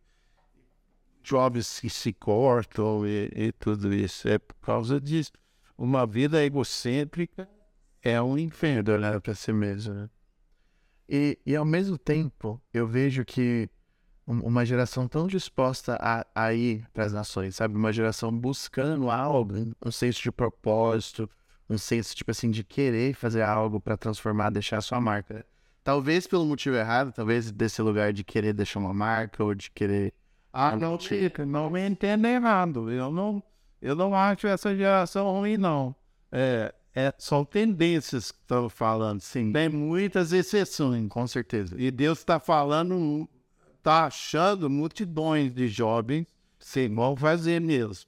jovens 1.28 1.80
que 1.80 1.90
se 1.90 2.12
cortam 2.12 3.06
e, 3.06 3.30
e 3.34 3.52
tudo 3.52 3.92
isso. 3.92 4.28
É 4.28 4.38
por 4.38 4.54
causa 4.56 5.00
disso. 5.00 5.32
Uma 5.76 6.06
vida 6.06 6.42
egocêntrica 6.44 7.48
é 8.02 8.20
um 8.20 8.36
inferno, 8.38 8.98
né? 8.98 9.18
para 9.20 9.34
si 9.34 9.52
mesmo, 9.52 9.94
né? 9.94 10.10
E, 11.08 11.38
e 11.46 11.56
ao 11.56 11.64
mesmo 11.64 11.96
tempo, 11.96 12.60
eu 12.72 12.86
vejo 12.86 13.24
que 13.24 13.68
um- 14.26 14.40
uma 14.40 14.64
geração 14.64 15.08
tão 15.08 15.26
disposta 15.26 15.96
a, 16.00 16.26
a 16.34 16.52
ir 16.52 16.86
para 16.92 17.04
as 17.06 17.12
nações, 17.12 17.56
sabe? 17.56 17.74
Uma 17.76 17.92
geração 17.92 18.30
buscando 18.36 19.10
algo, 19.10 19.54
um 19.84 19.90
senso 19.90 20.22
de 20.22 20.30
propósito, 20.30 21.28
um 21.68 21.78
senso, 21.78 22.14
tipo 22.14 22.30
assim, 22.30 22.50
de 22.50 22.62
querer 22.62 23.14
fazer 23.14 23.42
algo 23.42 23.80
para 23.80 23.96
transformar, 23.96 24.50
deixar 24.50 24.78
a 24.78 24.82
sua 24.82 25.00
marca. 25.00 25.46
Talvez 25.82 26.26
pelo 26.26 26.44
motivo 26.44 26.76
errado, 26.76 27.12
talvez 27.12 27.50
desse 27.50 27.80
lugar 27.80 28.12
de 28.12 28.22
querer 28.22 28.52
deixar 28.52 28.78
uma 28.80 28.92
marca 28.92 29.42
ou 29.42 29.54
de 29.54 29.70
querer. 29.70 30.12
Ah, 30.52 30.76
não, 30.76 30.98
Chico, 30.98 31.44
não 31.44 31.70
me 31.70 31.86
entenda 31.86 32.28
errado. 32.28 32.90
Eu 32.90 33.10
não, 33.10 33.42
eu 33.80 33.94
não 33.94 34.14
acho 34.14 34.46
essa 34.46 34.74
geração 34.74 35.30
ruim, 35.30 35.56
não. 35.56 35.94
É, 36.32 36.74
é, 36.94 37.14
são 37.18 37.44
tendências 37.44 38.30
que 38.30 38.38
estão 38.40 38.68
falando. 38.68 39.20
Sim, 39.20 39.52
Tem 39.52 39.68
muitas 39.68 40.32
exceções. 40.32 41.08
com 41.08 41.26
certeza. 41.26 41.76
E 41.78 41.90
Deus 41.90 42.18
está 42.18 42.40
falando, 42.40 43.28
está 43.76 44.06
achando 44.06 44.68
multidões 44.68 45.54
de 45.54 45.68
jovens 45.68 46.26
que 46.58 46.88
vão 46.88 47.16
fazer 47.16 47.60
mesmo. 47.60 48.06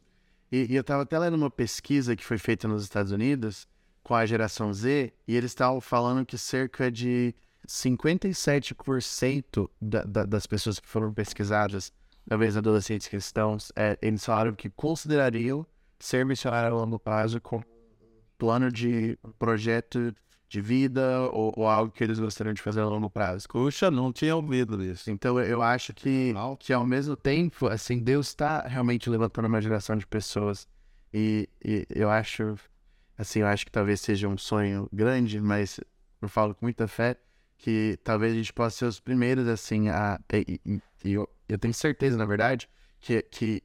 E, 0.50 0.72
e 0.72 0.74
eu 0.74 0.80
estava 0.80 1.04
até 1.04 1.18
lendo 1.18 1.34
uma 1.34 1.50
pesquisa 1.50 2.16
que 2.16 2.24
foi 2.24 2.38
feita 2.38 2.66
nos 2.66 2.82
Estados 2.82 3.12
Unidos 3.12 3.68
com 4.02 4.14
a 4.14 4.26
geração 4.26 4.72
Z, 4.72 5.12
e 5.28 5.36
eles 5.36 5.52
estavam 5.52 5.80
falando 5.80 6.26
que 6.26 6.36
cerca 6.36 6.90
de 6.90 7.32
57% 7.68 9.70
da, 9.80 10.02
da, 10.02 10.24
das 10.24 10.46
pessoas 10.46 10.80
que 10.80 10.88
foram 10.88 11.14
pesquisadas, 11.14 11.92
talvez 12.30 12.56
adolescentes 12.56 13.08
cristãos, 13.08 13.72
é, 13.74 13.98
eles 14.00 14.24
falaram 14.24 14.54
que 14.54 14.70
considerariam 14.70 15.66
ser 15.98 16.24
missionário 16.24 16.76
a 16.76 16.80
longo 16.80 16.96
prazo 16.96 17.40
com 17.40 17.60
plano 18.38 18.70
de 18.70 19.18
projeto 19.36 20.14
de 20.48 20.60
vida 20.60 21.22
ou, 21.32 21.52
ou 21.56 21.66
algo 21.66 21.90
que 21.90 22.04
eles 22.04 22.20
gostariam 22.20 22.54
de 22.54 22.62
fazer 22.62 22.82
a 22.82 22.86
longo 22.86 23.10
prazo. 23.10 23.48
Puxa, 23.48 23.90
não 23.90 24.12
tinha 24.12 24.36
ouvido 24.36 24.80
isso. 24.80 25.10
Então 25.10 25.40
eu- 25.40 25.44
eu 25.44 25.60
acho 25.62 25.92
que, 25.92 26.32
que 26.60 26.72
ao 26.72 26.86
mesmo 26.86 27.16
tempo, 27.16 27.66
assim, 27.66 27.98
Deus 27.98 28.28
está 28.28 28.60
realmente 28.60 29.10
levantando 29.10 29.46
uma 29.48 29.60
geração 29.60 29.96
de 29.96 30.06
pessoas. 30.06 30.68
E, 31.12 31.48
e 31.64 31.84
eu 31.90 32.08
acho, 32.08 32.54
assim, 33.18 33.40
eu 33.40 33.48
acho 33.48 33.66
que 33.66 33.72
talvez 33.72 34.00
seja 34.00 34.28
um 34.28 34.38
sonho 34.38 34.88
grande, 34.92 35.40
mas 35.40 35.80
eu 36.22 36.28
falo 36.28 36.54
com 36.54 36.64
muita 36.64 36.86
fé 36.86 37.16
que 37.62 37.98
talvez 38.02 38.32
a 38.32 38.36
gente 38.36 38.52
possa 38.52 38.76
ser 38.78 38.84
os 38.86 39.00
primeiros, 39.00 39.46
assim, 39.46 39.88
a. 39.88 40.18
E, 40.32 40.60
e- 40.64 40.82
e 41.04 41.12
eu, 41.12 41.28
eu 41.48 41.58
tenho 41.58 41.74
certeza, 41.74 42.16
na 42.16 42.24
verdade, 42.24 42.68
que, 43.00 43.22
que 43.22 43.62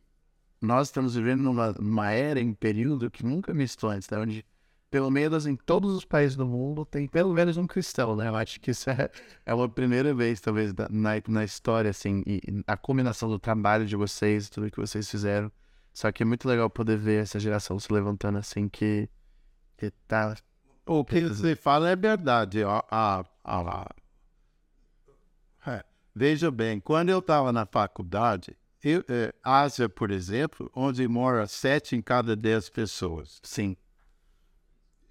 nós 0.61 0.87
estamos 0.87 1.15
vivendo 1.15 1.41
numa, 1.41 1.71
numa 1.73 2.11
era, 2.11 2.39
em 2.39 2.49
um 2.49 2.53
período 2.53 3.09
que 3.11 3.25
nunca 3.25 3.53
visto 3.53 3.87
antes, 3.87 4.09
né? 4.09 4.17
onde 4.17 4.45
pelo 4.89 5.09
menos 5.11 5.45
em 5.45 5.55
todos 5.55 5.93
os 5.95 6.05
países 6.05 6.37
do 6.37 6.45
mundo 6.45 6.85
tem 6.85 7.07
pelo 7.07 7.33
menos 7.33 7.57
um 7.57 7.67
cristão, 7.67 8.15
né? 8.15 8.27
Eu 8.29 8.35
acho 8.35 8.59
que 8.61 8.71
isso 8.71 8.89
é, 8.89 9.09
é 9.45 9.53
uma 9.53 9.67
primeira 9.67 10.13
vez, 10.13 10.39
talvez, 10.39 10.73
na, 10.89 11.21
na 11.27 11.43
história, 11.43 11.89
assim, 11.89 12.23
e, 12.25 12.41
e 12.47 12.63
a 12.67 12.77
combinação 12.77 13.29
do 13.29 13.39
trabalho 13.39 13.85
de 13.85 13.95
vocês, 13.95 14.49
tudo 14.49 14.71
que 14.71 14.79
vocês 14.79 15.09
fizeram. 15.09 15.51
Só 15.93 16.11
que 16.11 16.23
é 16.23 16.25
muito 16.25 16.47
legal 16.47 16.69
poder 16.69 16.97
ver 16.97 17.23
essa 17.23 17.39
geração 17.39 17.79
se 17.79 17.91
levantando 17.91 18.37
assim, 18.37 18.67
que, 18.69 19.09
que 19.77 19.91
tá. 20.07 20.35
O 20.85 21.03
que 21.03 21.21
você 21.21 21.55
fala 21.55 21.89
é 21.89 21.95
verdade. 21.95 22.63
A, 22.63 22.83
a, 22.89 23.25
a- 23.45 23.95
é, 25.67 25.83
Veja 26.13 26.49
bem, 26.49 26.79
quando 26.79 27.09
eu 27.09 27.19
estava 27.19 27.51
na 27.51 27.65
faculdade, 27.65 28.55
eu, 28.83 29.03
é, 29.09 29.33
Ásia, 29.43 29.89
por 29.89 30.11
exemplo, 30.11 30.71
onde 30.73 31.07
mora 31.07 31.45
sete 31.47 31.95
em 31.95 32.01
cada 32.01 32.35
dez 32.35 32.69
pessoas, 32.69 33.39
Sim. 33.43 33.75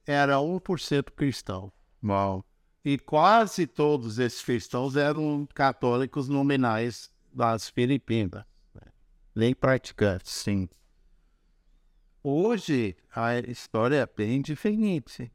era 0.07 0.41
1% 0.41 1.13
cristão. 1.13 1.73
Uau. 2.03 2.45
E 2.85 2.99
quase 2.99 3.67
todos 3.67 4.19
esses 4.19 4.43
cristãos 4.43 4.95
eram 4.97 5.47
católicos 5.55 6.29
nominais 6.29 7.11
das 7.33 7.69
Filipinas, 7.69 8.45
né? 8.75 8.93
nem 9.35 9.55
praticantes. 9.55 10.31
Sim. 10.33 10.69
Hoje 12.23 12.97
a 13.15 13.39
história 13.41 13.97
é 13.97 14.07
bem 14.07 14.41
diferente. 14.41 15.31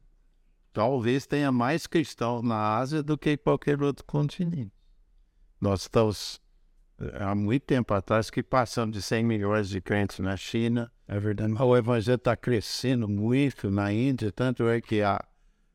Talvez 0.72 1.26
tenha 1.26 1.50
mais 1.50 1.86
cristãos 1.86 2.42
na 2.42 2.76
Ásia 2.76 3.02
do 3.02 3.18
que 3.18 3.32
em 3.32 3.36
qualquer 3.36 3.82
outro 3.82 4.04
continente. 4.04 4.72
Nós 5.60 5.82
estamos 5.82 6.40
eh, 7.00 7.22
há 7.22 7.34
muito 7.34 7.62
tempo 7.64 7.92
atrás 7.92 8.30
que 8.30 8.42
passamos 8.42 8.96
de 8.96 9.02
100 9.02 9.24
milhões 9.24 9.68
de 9.68 9.80
crentes 9.80 10.20
na 10.20 10.36
China. 10.36 10.90
É 11.08 11.18
verdade. 11.18 11.52
O 11.60 11.76
evangelho 11.76 12.16
está 12.16 12.36
crescendo 12.36 13.08
muito 13.08 13.70
na 13.70 13.92
Índia, 13.92 14.30
tanto 14.30 14.68
é 14.68 14.80
que 14.80 15.02
a, 15.02 15.22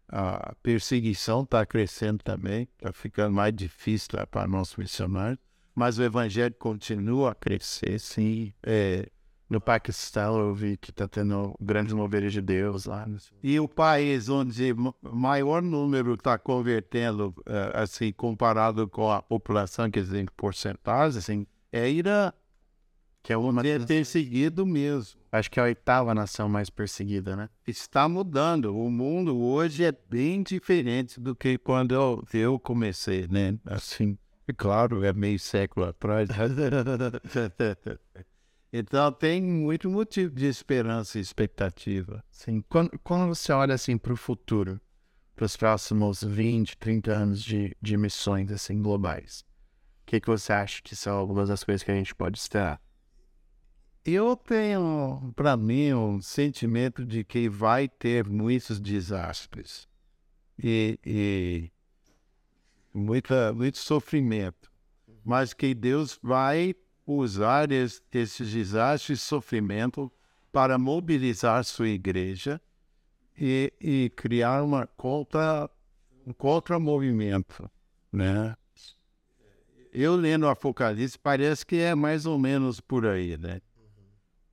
a 0.07 0.55
perseguição 0.63 1.43
está 1.43 1.65
crescendo 1.65 2.23
também, 2.23 2.69
está 2.77 2.93
ficando 2.93 3.33
mais 3.33 3.53
difícil 3.53 4.09
para 4.31 4.47
nós 4.47 4.75
missionários, 4.75 5.39
mas 5.73 5.97
o 5.97 6.03
evangelho 6.03 6.55
continua 6.57 7.31
a 7.31 7.35
crescer, 7.35 7.99
sim. 7.99 8.53
É, 8.63 9.09
no 9.49 9.61
Paquistão 9.61 10.39
eu 10.39 10.53
vi 10.53 10.75
que 10.75 10.89
está 10.89 11.07
tendo 11.07 11.55
grandes 11.59 11.93
moveres 11.93 12.33
de 12.33 12.41
Deus 12.41 12.85
lá. 12.85 13.07
E 13.43 13.59
o 13.59 13.67
país 13.67 14.27
onde 14.27 14.75
maior 15.01 15.61
número 15.61 16.15
está 16.15 16.37
convertendo, 16.37 17.33
eh, 17.45 17.71
assim, 17.75 18.11
comparado 18.11 18.87
com 18.87 19.11
a 19.11 19.21
população, 19.21 19.89
quer 19.89 20.01
dizer, 20.01 20.19
em 20.19 20.25
porcentagem, 20.25 21.19
assim, 21.19 21.47
é 21.71 21.89
Irã. 21.89 22.31
Que 23.21 23.33
é 23.33 23.37
uma 23.37 23.65
é 23.65 23.79
perseguido 23.79 24.67
mesmo. 24.67 25.19
Acho 25.31 25.49
que 25.49 25.59
é 25.59 25.63
a 25.63 25.65
oitava 25.65 26.13
nação 26.13 26.47
mais 26.47 26.69
perseguida, 26.69 27.35
né? 27.35 27.49
Está 27.65 28.07
mudando. 28.07 28.77
O 28.77 28.91
mundo 28.91 29.41
hoje 29.41 29.83
é 29.83 29.91
bem 29.91 30.43
diferente 30.43 31.19
do 31.19 31.35
que 31.35 31.57
quando 31.57 31.95
eu, 31.95 32.23
eu 32.31 32.59
comecei, 32.59 33.27
né? 33.27 33.57
Assim, 33.65 34.15
claro, 34.55 35.03
é 35.03 35.11
meio 35.11 35.39
século 35.39 35.87
atrás. 35.87 36.29
Então 38.71 39.11
tem 39.11 39.41
muito 39.41 39.89
motivo 39.89 40.35
de 40.35 40.45
esperança 40.45 41.17
e 41.17 41.21
expectativa. 41.21 42.23
Sim. 42.29 42.63
Quando, 42.67 42.97
quando 43.03 43.27
você 43.27 43.51
olha 43.51 43.75
assim 43.75 43.97
para 43.97 44.13
o 44.13 44.17
futuro, 44.17 44.79
para 45.35 45.45
os 45.45 45.55
próximos 45.55 46.23
20, 46.23 46.77
30 46.77 47.11
anos 47.11 47.43
de, 47.43 47.75
de 47.81 47.97
missões 47.97 48.51
assim 48.51 48.81
globais, 48.81 49.45
o 50.01 50.05
que, 50.05 50.19
que 50.19 50.27
você 50.27 50.53
acha 50.53 50.81
que 50.81 50.95
são 50.95 51.17
algumas 51.17 51.49
das 51.49 51.63
coisas 51.63 51.83
que 51.83 51.91
a 51.91 51.95
gente 51.95 52.13
pode 52.13 52.37
esperar? 52.37 52.81
Eu 54.05 54.35
tenho, 54.35 55.33
para 55.35 55.57
mim, 55.57 55.91
um 55.93 56.21
sentimento 56.21 57.03
de 57.03 57.23
que 57.23 57.49
vai 57.49 57.89
ter 57.89 58.27
muitos 58.27 58.79
desastres 58.79 59.87
e, 60.61 60.99
e 61.03 61.71
muita, 62.93 63.51
muito 63.51 63.79
sofrimento, 63.79 64.71
mas 65.23 65.53
que 65.53 65.73
Deus 65.73 66.19
vai 66.21 66.75
usar 67.05 67.71
esses 67.71 68.51
desastres 68.51 69.19
e 69.19 69.21
sofrimento 69.21 70.11
para 70.51 70.77
mobilizar 70.77 71.63
sua 71.63 71.89
igreja 71.89 72.61
e, 73.37 73.71
e 73.79 74.11
criar 74.15 74.63
uma 74.63 74.87
contra, 74.87 75.69
um 76.25 76.33
contra-movimento, 76.33 77.69
né? 78.11 78.55
Eu 79.91 80.15
lendo 80.15 80.47
Apocalipse 80.47 81.17
parece 81.17 81.65
que 81.65 81.77
é 81.77 81.95
mais 81.95 82.25
ou 82.25 82.37
menos 82.37 82.79
por 82.79 83.05
aí, 83.05 83.37
né? 83.37 83.61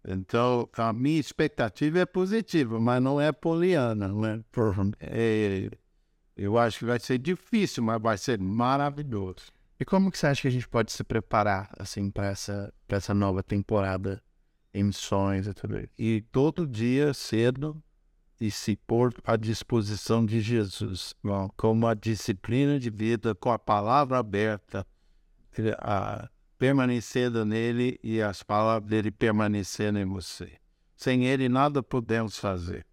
Então, 0.06 0.68
a 0.76 0.92
minha 0.92 1.20
expectativa 1.20 2.00
é 2.00 2.06
positiva, 2.06 2.80
mas 2.80 3.00
não 3.00 3.20
é 3.20 3.30
poliana, 3.30 4.08
né? 4.08 4.44
É, 5.00 5.70
eu 6.36 6.58
acho 6.58 6.80
que 6.80 6.84
vai 6.84 6.98
ser 6.98 7.18
difícil, 7.18 7.82
mas 7.84 8.02
vai 8.02 8.18
ser 8.18 8.38
maravilhoso. 8.40 9.52
E 9.82 9.84
como 9.84 10.12
que 10.12 10.16
você 10.16 10.28
acha 10.28 10.42
que 10.42 10.46
a 10.46 10.50
gente 10.52 10.68
pode 10.68 10.92
se 10.92 11.02
preparar, 11.02 11.68
assim, 11.76 12.08
para 12.08 12.28
essa, 12.28 12.72
essa 12.88 13.12
nova 13.12 13.42
temporada 13.42 14.22
em 14.72 14.84
missões 14.84 15.48
e 15.48 15.52
tudo 15.52 15.76
isso? 15.76 15.88
E 15.98 16.20
todo 16.30 16.68
dia 16.68 17.12
cedo 17.12 17.82
e 18.40 18.48
se 18.48 18.76
pôr 18.76 19.12
à 19.24 19.34
disposição 19.34 20.24
de 20.24 20.40
Jesus, 20.40 21.16
bom, 21.20 21.50
uma 21.64 21.96
disciplina 21.96 22.78
de 22.78 22.90
vida, 22.90 23.34
com 23.34 23.50
a 23.50 23.58
palavra 23.58 24.18
aberta, 24.18 24.86
a, 25.78 26.30
permanecendo 26.56 27.44
nele 27.44 27.98
e 28.04 28.22
as 28.22 28.40
palavras 28.40 28.88
dele 28.88 29.10
permanecendo 29.10 29.98
em 29.98 30.06
você. 30.06 30.52
Sem 30.94 31.26
ele 31.26 31.48
nada 31.48 31.82
podemos 31.82 32.38
fazer. 32.38 32.86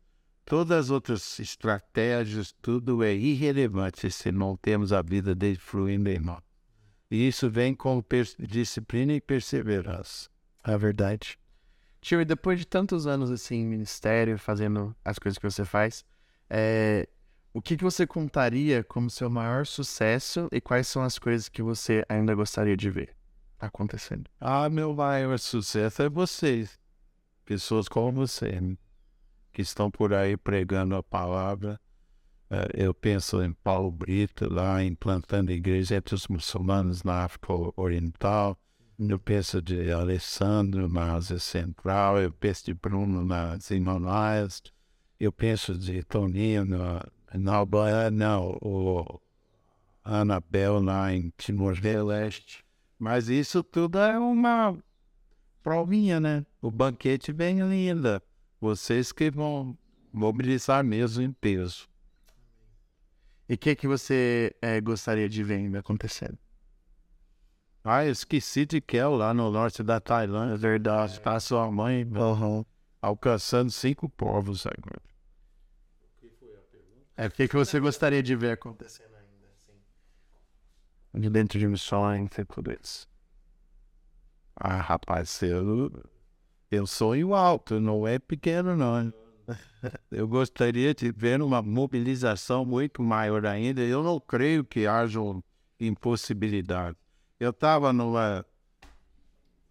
Todas 0.44 0.86
as 0.86 0.90
outras 0.90 1.38
estratégias, 1.38 2.52
tudo 2.60 3.04
é 3.04 3.14
irrelevante 3.14 4.10
se 4.10 4.32
não 4.32 4.58
temos 4.58 4.92
a 4.92 5.04
vida 5.04 5.36
dele 5.36 5.60
fluindo 5.60 6.10
em 6.10 6.18
nós. 6.18 6.49
E 7.10 7.28
isso 7.28 7.50
vem 7.50 7.74
com 7.74 8.04
disciplina 8.40 9.14
e 9.14 9.22
perseverança. 9.22 10.30
É 10.64 10.78
verdade. 10.78 11.40
Tio, 12.02 12.22
e 12.22 12.26
depois 12.26 12.60
de 12.60 12.66
tantos 12.66 13.08
anos 13.08 13.32
assim 13.32 13.58
em 13.58 13.68
ministério, 13.68 14.38
fazendo 14.38 14.96
as 15.04 15.18
coisas 15.18 15.38
que 15.38 15.50
você 15.50 15.66
faz, 15.66 16.06
é, 16.50 17.10
o 17.54 17.62
que, 17.62 17.76
que 17.76 17.84
você 17.84 18.06
contaria 18.06 18.84
como 18.84 19.10
seu 19.10 19.30
maior 19.30 19.66
sucesso 19.66 20.48
e 20.52 20.62
quais 20.62 20.88
são 20.88 21.02
as 21.02 21.18
coisas 21.18 21.50
que 21.50 21.62
você 21.62 22.06
ainda 22.08 22.36
gostaria 22.36 22.78
de 22.78 22.90
ver 22.90 23.16
acontecendo? 23.60 24.30
Ah, 24.40 24.70
meu 24.70 24.94
maior 24.94 25.38
sucesso 25.40 26.04
é 26.04 26.10
vocês. 26.10 26.80
Pessoas 27.44 27.90
como 27.90 28.12
você, 28.28 28.62
que 29.52 29.62
estão 29.62 29.90
por 29.90 30.14
aí 30.14 30.38
pregando 30.38 30.96
a 30.96 31.04
palavra 31.04 31.80
eu 32.74 32.94
penso 32.94 33.44
em 33.44 33.54
Paulo 33.54 33.92
Brito, 33.92 34.52
lá 34.52 34.84
implantando 34.84 35.52
igrejas 35.52 35.92
entre 35.92 36.16
os 36.16 36.28
muçulmanos 36.28 37.04
na 37.04 37.24
África 37.24 37.54
Oriental. 37.76 38.58
Eu 38.98 39.20
penso 39.20 39.62
de 39.62 39.92
Alessandro 39.92 40.90
na 40.90 41.14
Ásia 41.14 41.40
Central. 41.40 42.20
Eu 42.20 42.32
penso 42.32 42.66
de 42.66 42.74
Bruno 42.74 43.24
nas 43.24 43.70
Himalaias. 43.70 44.62
Eu 45.20 45.32
penso 45.32 45.78
de 45.78 46.04
Toninho 46.04 46.66
na, 46.66 47.06
na 47.34 47.56
Albânia, 47.56 48.10
não, 48.10 48.58
o 48.62 49.20
Anabel 50.04 50.82
lá 50.82 51.14
em 51.14 51.32
Timor-Leste. 51.38 52.64
Mas 52.98 53.30
isso 53.30 53.64
tudo 53.64 54.00
é 54.00 54.18
uma 54.18 54.78
provinha, 55.62 56.20
né? 56.20 56.46
O 56.62 56.72
banquete 56.72 57.32
vem 57.32 57.62
ainda. 57.62 58.22
Vocês 58.60 59.12
que 59.12 59.30
vão 59.30 59.78
mobilizar 60.12 60.84
mesmo 60.84 61.22
em 61.22 61.32
peso. 61.32 61.89
E 63.50 63.56
o 63.56 63.58
que, 63.58 63.76
que 63.76 63.88
você 63.88 64.56
é, 64.62 64.80
gostaria 64.80 65.28
de 65.28 65.44
ver 65.44 65.56
ainda 65.56 65.80
acontecendo? 65.80 66.38
Ah, 67.84 68.06
eu 68.06 68.12
esqueci 68.12 68.64
de 68.64 68.80
Kel 68.80 69.16
lá 69.16 69.34
no 69.34 69.50
norte 69.50 69.82
da 69.82 70.00
Tailândia. 70.00 70.54
É 70.54 70.58
verdade. 70.58 71.14
Está 71.14 71.40
sua 71.40 71.72
mãe 71.72 72.04
uhum. 72.04 72.64
alcançando 73.02 73.72
cinco 73.72 74.08
povos 74.08 74.68
agora. 74.68 75.02
É, 77.18 77.26
o 77.26 77.32
que, 77.32 77.48
que 77.48 77.56
você 77.56 77.80
gostaria 77.80 78.22
de 78.22 78.36
ver 78.36 78.52
acontecendo 78.52 79.16
ainda, 79.16 79.48
assim? 79.52 79.74
De 81.20 81.30
dentro 81.30 81.58
de 81.58 81.68
missões 81.68 82.30
e 82.38 82.46
tudo 82.46 82.72
isso. 82.72 83.10
Ah, 84.56 84.80
rapaz, 84.80 85.42
eu, 85.42 85.92
eu 86.70 86.86
sonho 86.86 87.34
alto, 87.34 87.80
não 87.80 88.08
é 88.08 88.20
pequeno, 88.20 88.76
não. 88.78 89.12
Eu 90.12 90.28
gostaria 90.28 90.94
de 90.94 91.12
ver 91.12 91.42
uma 91.42 91.62
mobilização 91.62 92.66
muito 92.66 93.02
maior 93.02 93.46
ainda. 93.46 93.82
Eu 93.82 94.04
não 94.04 94.20
creio 94.20 94.64
que 94.64 94.86
haja 94.88 95.20
impossibilidade. 95.80 96.98
Eu 97.40 97.52
estava 97.52 97.94
numa, 97.94 98.46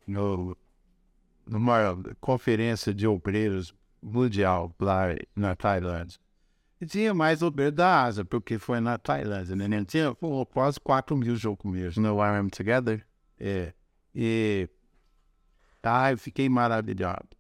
numa 0.06 2.02
conferência 2.20 2.94
de 2.94 3.06
obreiros 3.06 3.74
mundial 4.02 4.74
lá 4.80 5.08
na 5.34 5.54
Tailândia. 5.54 6.18
E 6.80 6.86
tinha 6.86 7.12
mais 7.12 7.42
obreiros 7.42 7.74
da 7.74 8.04
Ásia, 8.04 8.24
porque 8.24 8.56
foi 8.56 8.80
na 8.80 8.96
Tailândia, 8.96 9.56
né? 9.56 9.84
Tinha 9.84 10.14
pô, 10.14 10.46
quase 10.46 10.78
4 10.78 11.16
mil 11.16 11.34
jogos 11.34 11.96
No 11.96 12.20
RM 12.20 12.48
Together? 12.48 13.04
É. 13.38 13.72
E 14.14 14.68
tá, 15.82 16.12
eu 16.12 16.18
fiquei 16.18 16.48
maravilhado 16.48 17.37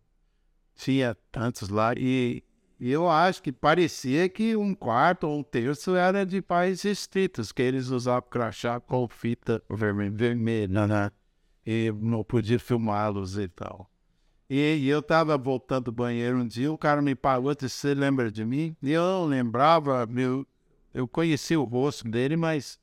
tinha 0.78 1.16
tantos 1.32 1.68
lá 1.68 1.92
e, 1.96 2.42
eu 2.80 3.10
acho 3.10 3.42
que 3.42 3.50
parecia 3.50 4.28
que 4.28 4.54
um 4.54 4.72
quarto 4.72 5.24
ou 5.24 5.40
um 5.40 5.42
terço 5.42 5.96
era 5.96 6.24
de 6.24 6.40
países 6.40 6.84
restritos, 6.84 7.50
que 7.50 7.60
eles 7.60 7.88
usavam 7.88 8.30
crachá 8.30 8.78
com 8.78 9.08
fita 9.08 9.60
vermelha, 9.68 10.86
né? 10.86 11.10
E 11.66 11.92
não 12.00 12.22
podia 12.22 12.58
filmá-los 12.58 13.36
e 13.36 13.48
tal. 13.48 13.90
E, 14.48 14.76
e 14.76 14.88
eu 14.88 15.00
estava 15.00 15.36
voltando 15.36 15.86
do 15.86 15.92
banheiro 15.92 16.38
um 16.38 16.46
dia, 16.46 16.72
o 16.72 16.78
cara 16.78 17.02
me 17.02 17.16
parou 17.16 17.52
disse, 17.52 17.76
você 17.76 17.94
lembra 17.94 18.30
de 18.30 18.44
mim? 18.44 18.76
E 18.80 18.92
eu 18.92 19.02
não 19.02 19.24
lembrava, 19.26 20.06
meu, 20.06 20.46
eu 20.94 21.08
conheci 21.08 21.56
o 21.56 21.64
rosto 21.64 22.08
dele, 22.08 22.36
mas 22.36 22.78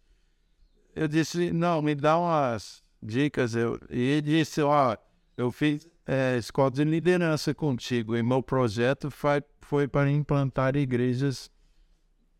eu 0.93 1.07
disse, 1.07 1.51
não, 1.51 1.81
me 1.81 1.95
dá 1.95 2.19
umas 2.19 2.83
dicas. 3.01 3.55
Eu, 3.55 3.79
e 3.89 3.99
ele 3.99 4.21
disse, 4.21 4.61
ó, 4.61 4.97
eu 5.37 5.51
fiz 5.51 5.87
é, 6.05 6.37
escola 6.37 6.71
de 6.71 6.83
liderança 6.83 7.53
contigo. 7.53 8.15
E 8.15 8.23
meu 8.23 8.43
projeto 8.43 9.09
foi, 9.09 9.43
foi 9.61 9.87
para 9.87 10.09
implantar 10.09 10.75
igrejas. 10.75 11.49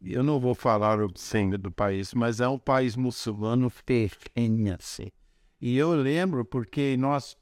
Eu 0.02 0.24
não 0.24 0.40
vou 0.40 0.54
falar 0.54 1.00
o 1.00 1.12
centro 1.16 1.58
do 1.58 1.72
país, 1.72 2.14
mas 2.14 2.40
é 2.40 2.48
um 2.48 2.60
país 2.60 2.96
muçulmano 2.96 3.72
pequeno 3.86 4.76
assim. 4.80 5.08
E 5.60 5.78
eu 5.78 5.94
lembro 5.94 6.46
porque 6.46 6.96
nós, 6.98 7.36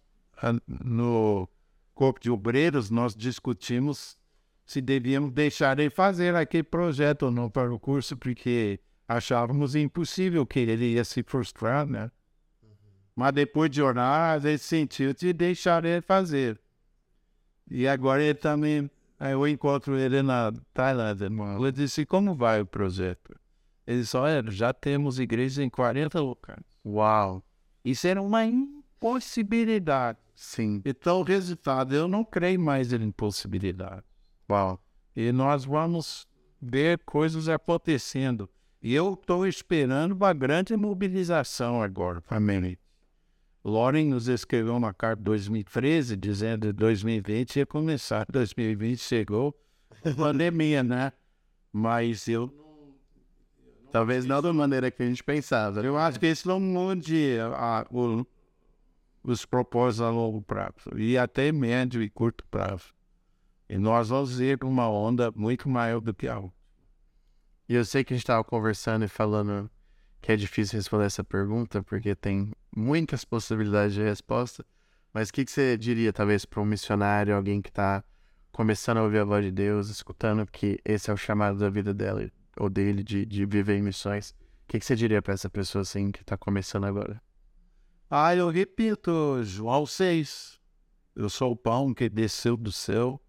no, 0.67 1.49
corpo 1.93 2.19
de 2.19 2.29
obreiros, 2.29 2.89
nós 2.89 3.15
discutimos 3.15 4.17
se 4.65 4.81
devíamos 4.81 5.31
deixar 5.31 5.77
ele 5.79 5.89
fazer 5.89 6.35
aquele 6.35 6.63
projeto 6.63 7.23
ou 7.23 7.31
não 7.31 7.49
para 7.49 7.73
o 7.73 7.79
curso, 7.79 8.15
porque 8.15 8.79
achávamos 9.07 9.75
impossível 9.75 10.45
que 10.45 10.59
ele 10.59 10.93
ia 10.93 11.03
se 11.03 11.21
frustrar, 11.23 11.85
né? 11.85 12.09
Mas 13.15 13.31
depois 13.33 13.69
de 13.69 13.81
orar, 13.81 14.35
a 14.35 14.39
gente 14.39 14.63
sentiu 14.63 15.13
de 15.13 15.31
deixar 15.33 15.85
ele 15.85 16.01
fazer. 16.01 16.59
E 17.69 17.87
agora 17.87 18.23
ele 18.23 18.33
também. 18.33 18.89
Aí 19.19 19.31
eu 19.31 19.47
encontro 19.47 19.97
ele 19.97 20.21
na 20.21 20.51
Tailândia. 20.73 21.29
Eu 21.59 21.71
disse: 21.71 22.05
Como 22.05 22.35
vai 22.35 22.61
o 22.61 22.65
projeto? 22.65 23.35
Ele 23.85 24.01
disse: 24.01 24.17
Olha, 24.17 24.43
já 24.51 24.73
temos 24.73 25.19
igreja 25.19 25.63
em 25.63 25.69
40 25.69 26.19
locais. 26.19 26.65
Uau! 26.85 27.43
Isso 27.85 28.07
era 28.07 28.21
uma 28.21 28.45
impossibilidade. 28.45 30.17
Sim. 30.35 30.81
Então, 30.83 31.19
o 31.19 31.23
resultado, 31.23 31.93
eu 31.93 32.07
não 32.07 32.23
creio 32.23 32.59
mais 32.59 32.91
em 32.91 33.03
impossibilidade. 33.03 34.03
Uau! 34.49 34.83
E 35.15 35.31
nós 35.31 35.63
vamos 35.63 36.27
ver 36.61 36.99
coisas 37.05 37.47
acontecendo. 37.47 38.49
E 38.81 38.93
eu 38.93 39.13
estou 39.13 39.47
esperando 39.47 40.13
uma 40.13 40.33
grande 40.33 40.75
mobilização 40.75 41.81
agora, 41.81 42.19
família. 42.21 42.77
Loren 43.63 44.09
nos 44.09 44.27
escreveu 44.27 44.75
uma 44.75 44.93
carta 44.93 45.21
em 45.21 45.23
2013 45.23 46.17
dizendo 46.17 46.67
que 46.67 46.73
2020 46.73 47.55
ia 47.57 47.65
começar. 47.65 48.25
2020 48.29 48.99
chegou, 48.99 49.57
pandemia, 50.17 50.83
né? 50.83 51.13
Mas 51.71 52.27
eu. 52.27 52.51
Talvez 53.91 54.25
não 54.25 54.41
da 54.41 54.51
maneira 54.51 54.91
que 54.91 55.01
a 55.01 55.05
gente 55.05 55.23
pensava. 55.23 55.81
Eu 55.81 55.97
acho 55.97 56.19
que 56.19 56.27
isso 56.27 56.47
não 56.47 56.59
mude 56.59 57.37
a, 57.55 57.85
o, 57.89 58.25
os 59.23 59.45
propósitos 59.45 60.01
a 60.01 60.09
longo 60.09 60.41
prazo, 60.41 60.97
e 60.97 61.17
até 61.17 61.51
médio 61.51 62.01
e 62.01 62.09
curto 62.09 62.43
prazo. 62.47 62.93
E 63.69 63.77
nós 63.77 64.09
vamos 64.09 64.41
ir 64.41 64.57
com 64.57 64.67
uma 64.67 64.89
onda 64.89 65.31
muito 65.35 65.69
maior 65.69 66.01
do 66.01 66.13
que 66.13 66.27
a 66.27 66.37
outra. 66.37 66.57
E 67.69 67.75
eu 67.75 67.85
sei 67.85 68.03
que 68.03 68.13
a 68.13 68.17
gente 68.17 68.23
estava 68.23 68.43
conversando 68.43 69.05
e 69.05 69.07
falando 69.07 69.69
que 70.23 70.31
é 70.31 70.37
difícil 70.37 70.77
responder 70.77 71.03
essa 71.03 71.21
pergunta, 71.21 71.83
porque 71.83 72.15
tem 72.15 72.53
muitas 72.73 73.25
possibilidades 73.25 73.93
de 73.93 74.01
resposta. 74.01 74.65
Mas 75.13 75.27
o 75.27 75.33
que, 75.33 75.43
que 75.43 75.51
você 75.51 75.77
diria, 75.77 76.13
talvez, 76.13 76.45
para 76.45 76.61
um 76.61 76.65
missionário, 76.65 77.35
alguém 77.35 77.61
que 77.61 77.67
está 77.67 78.01
começando 78.53 78.99
a 78.99 79.03
ouvir 79.03 79.19
a 79.19 79.25
voz 79.25 79.43
de 79.43 79.51
Deus, 79.51 79.89
escutando 79.89 80.47
que 80.49 80.79
esse 80.85 81.11
é 81.11 81.13
o 81.13 81.17
chamado 81.17 81.59
da 81.59 81.69
vida 81.69 81.93
dela 81.93 82.31
ou 82.57 82.69
dele 82.69 83.03
de, 83.03 83.25
de 83.25 83.45
viver 83.45 83.77
em 83.77 83.81
missões? 83.81 84.29
O 84.29 84.69
que, 84.69 84.79
que 84.79 84.85
você 84.85 84.95
diria 84.95 85.21
para 85.21 85.33
essa 85.33 85.49
pessoa 85.49 85.81
assim 85.81 86.09
que 86.09 86.21
está 86.21 86.37
começando 86.37 86.85
agora? 86.85 87.21
Ah, 88.09 88.33
eu 88.33 88.49
repito, 88.49 89.43
João 89.43 89.85
6. 89.85 90.57
Eu 91.17 91.29
sou 91.29 91.51
o 91.51 91.57
pão 91.57 91.93
que 91.93 92.07
desceu 92.07 92.55
do 92.55 92.71
céu. 92.71 93.21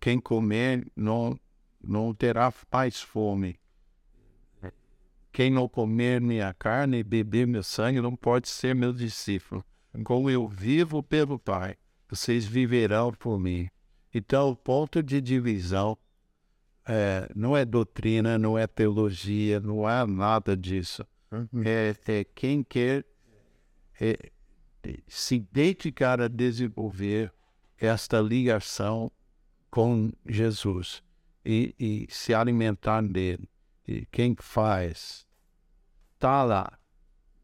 Quem 0.00 0.18
comer 0.18 0.84
não, 0.96 1.38
não 1.80 2.12
terá 2.12 2.52
mais 2.72 3.00
fome. 3.00 3.56
Quem 5.36 5.50
não 5.50 5.68
comer 5.68 6.18
minha 6.18 6.54
carne 6.54 7.00
e 7.00 7.04
beber 7.04 7.46
meu 7.46 7.62
sangue 7.62 8.00
não 8.00 8.16
pode 8.16 8.48
ser 8.48 8.74
meu 8.74 8.90
discípulo. 8.90 9.62
Como 10.02 10.30
eu 10.30 10.48
vivo 10.48 11.02
pelo 11.02 11.38
Pai, 11.38 11.76
vocês 12.08 12.46
viverão 12.46 13.12
por 13.12 13.38
mim. 13.38 13.68
Então, 14.14 14.48
o 14.48 14.56
ponto 14.56 15.02
de 15.02 15.20
divisão 15.20 15.98
é, 16.88 17.30
não 17.36 17.54
é 17.54 17.66
doutrina, 17.66 18.38
não 18.38 18.56
é 18.56 18.66
teologia, 18.66 19.60
não 19.60 19.86
é 19.86 20.06
nada 20.06 20.56
disso. 20.56 21.06
Uhum. 21.30 21.62
É, 21.66 21.94
é 22.06 22.24
quem 22.24 22.62
quer 22.62 23.04
é, 24.00 24.16
se 25.06 25.38
dedicar 25.52 26.18
a 26.18 26.28
desenvolver 26.28 27.30
esta 27.78 28.22
ligação 28.22 29.12
com 29.70 30.10
Jesus 30.24 31.02
e, 31.44 31.74
e 31.78 32.06
se 32.08 32.32
alimentar 32.32 33.02
dele. 33.02 33.46
E 33.86 34.04
quem 34.06 34.34
faz, 34.40 35.25
tá 36.18 36.42
lá. 36.42 36.78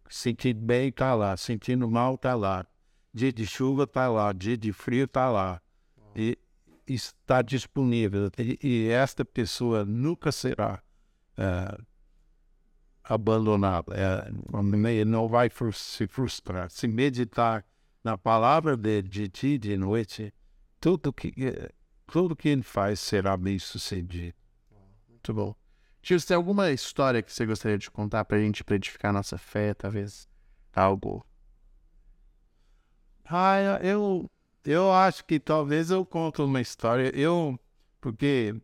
Sentindo 0.08 0.60
bem, 0.60 0.92
tá 0.92 1.14
lá. 1.14 1.36
Sentindo 1.36 1.88
mal, 1.88 2.18
tá 2.18 2.34
lá. 2.34 2.66
Dia 3.12 3.32
de 3.32 3.46
chuva, 3.46 3.86
tá 3.86 4.08
lá. 4.08 4.32
Dia 4.32 4.56
de 4.56 4.72
frio, 4.72 5.06
tá 5.08 5.30
lá. 5.30 5.60
E 6.14 6.38
está 6.86 7.42
disponível. 7.42 8.30
E, 8.38 8.58
e 8.62 8.88
esta 8.88 9.24
pessoa 9.24 9.84
nunca 9.84 10.30
será 10.30 10.82
é, 11.36 11.78
abandonada. 13.02 13.94
É, 13.94 15.04
não 15.04 15.28
vai 15.28 15.50
se 15.72 16.06
frustrar. 16.06 16.70
Se 16.70 16.86
meditar 16.86 17.64
na 18.04 18.18
palavra 18.18 18.76
de 18.76 19.30
e 19.42 19.58
de 19.58 19.76
noite, 19.76 20.32
tudo 20.80 21.12
que, 21.12 21.32
tudo 22.06 22.36
que 22.36 22.48
ele 22.48 22.62
faz 22.62 23.00
será 23.00 23.36
bem 23.36 23.58
sucedido. 23.58 24.34
Muito 25.08 25.32
bom. 25.32 25.61
Tio, 26.02 26.18
você 26.18 26.26
tem 26.26 26.36
alguma 26.36 26.70
história 26.70 27.22
que 27.22 27.32
você 27.32 27.46
gostaria 27.46 27.78
de 27.78 27.90
contar 27.90 28.24
pra 28.24 28.38
gente, 28.38 28.64
pra 28.64 28.74
edificar 28.76 29.10
a 29.10 29.14
nossa 29.14 29.38
fé, 29.38 29.72
talvez? 29.72 30.28
Algo. 30.74 31.24
Ah, 33.24 33.78
eu, 33.82 34.28
eu 34.64 34.92
acho 34.92 35.24
que 35.24 35.38
talvez 35.38 35.90
eu 35.90 36.04
conto 36.04 36.44
uma 36.44 36.60
história. 36.60 37.10
Eu, 37.14 37.58
porque 38.00 38.54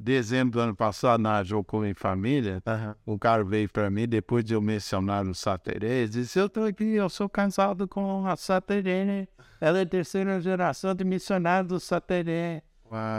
dezembro 0.00 0.52
do 0.52 0.60
ano 0.60 0.74
passado, 0.74 1.20
na 1.20 1.42
Jocum 1.44 1.84
em 1.84 1.94
Família, 1.94 2.62
Uhum. 3.06 3.14
um 3.14 3.18
cara 3.18 3.44
veio 3.44 3.68
para 3.70 3.90
mim, 3.90 4.08
depois 4.08 4.42
de 4.44 4.54
eu 4.54 4.62
mencionar 4.62 5.24
o 5.26 5.34
Saterê, 5.34 6.08
disse, 6.08 6.38
eu 6.38 6.48
tô 6.48 6.64
aqui, 6.64 6.94
eu 6.94 7.08
sou 7.08 7.28
casado 7.28 7.86
com 7.86 8.26
a 8.26 8.36
Saterê, 8.36 9.04
né? 9.04 9.28
Ela 9.60 9.80
é 9.80 9.84
terceira 9.84 10.40
geração 10.40 10.94
de 10.94 11.04
missionário 11.04 11.68
do 11.68 11.78
Saterê. 11.78 12.62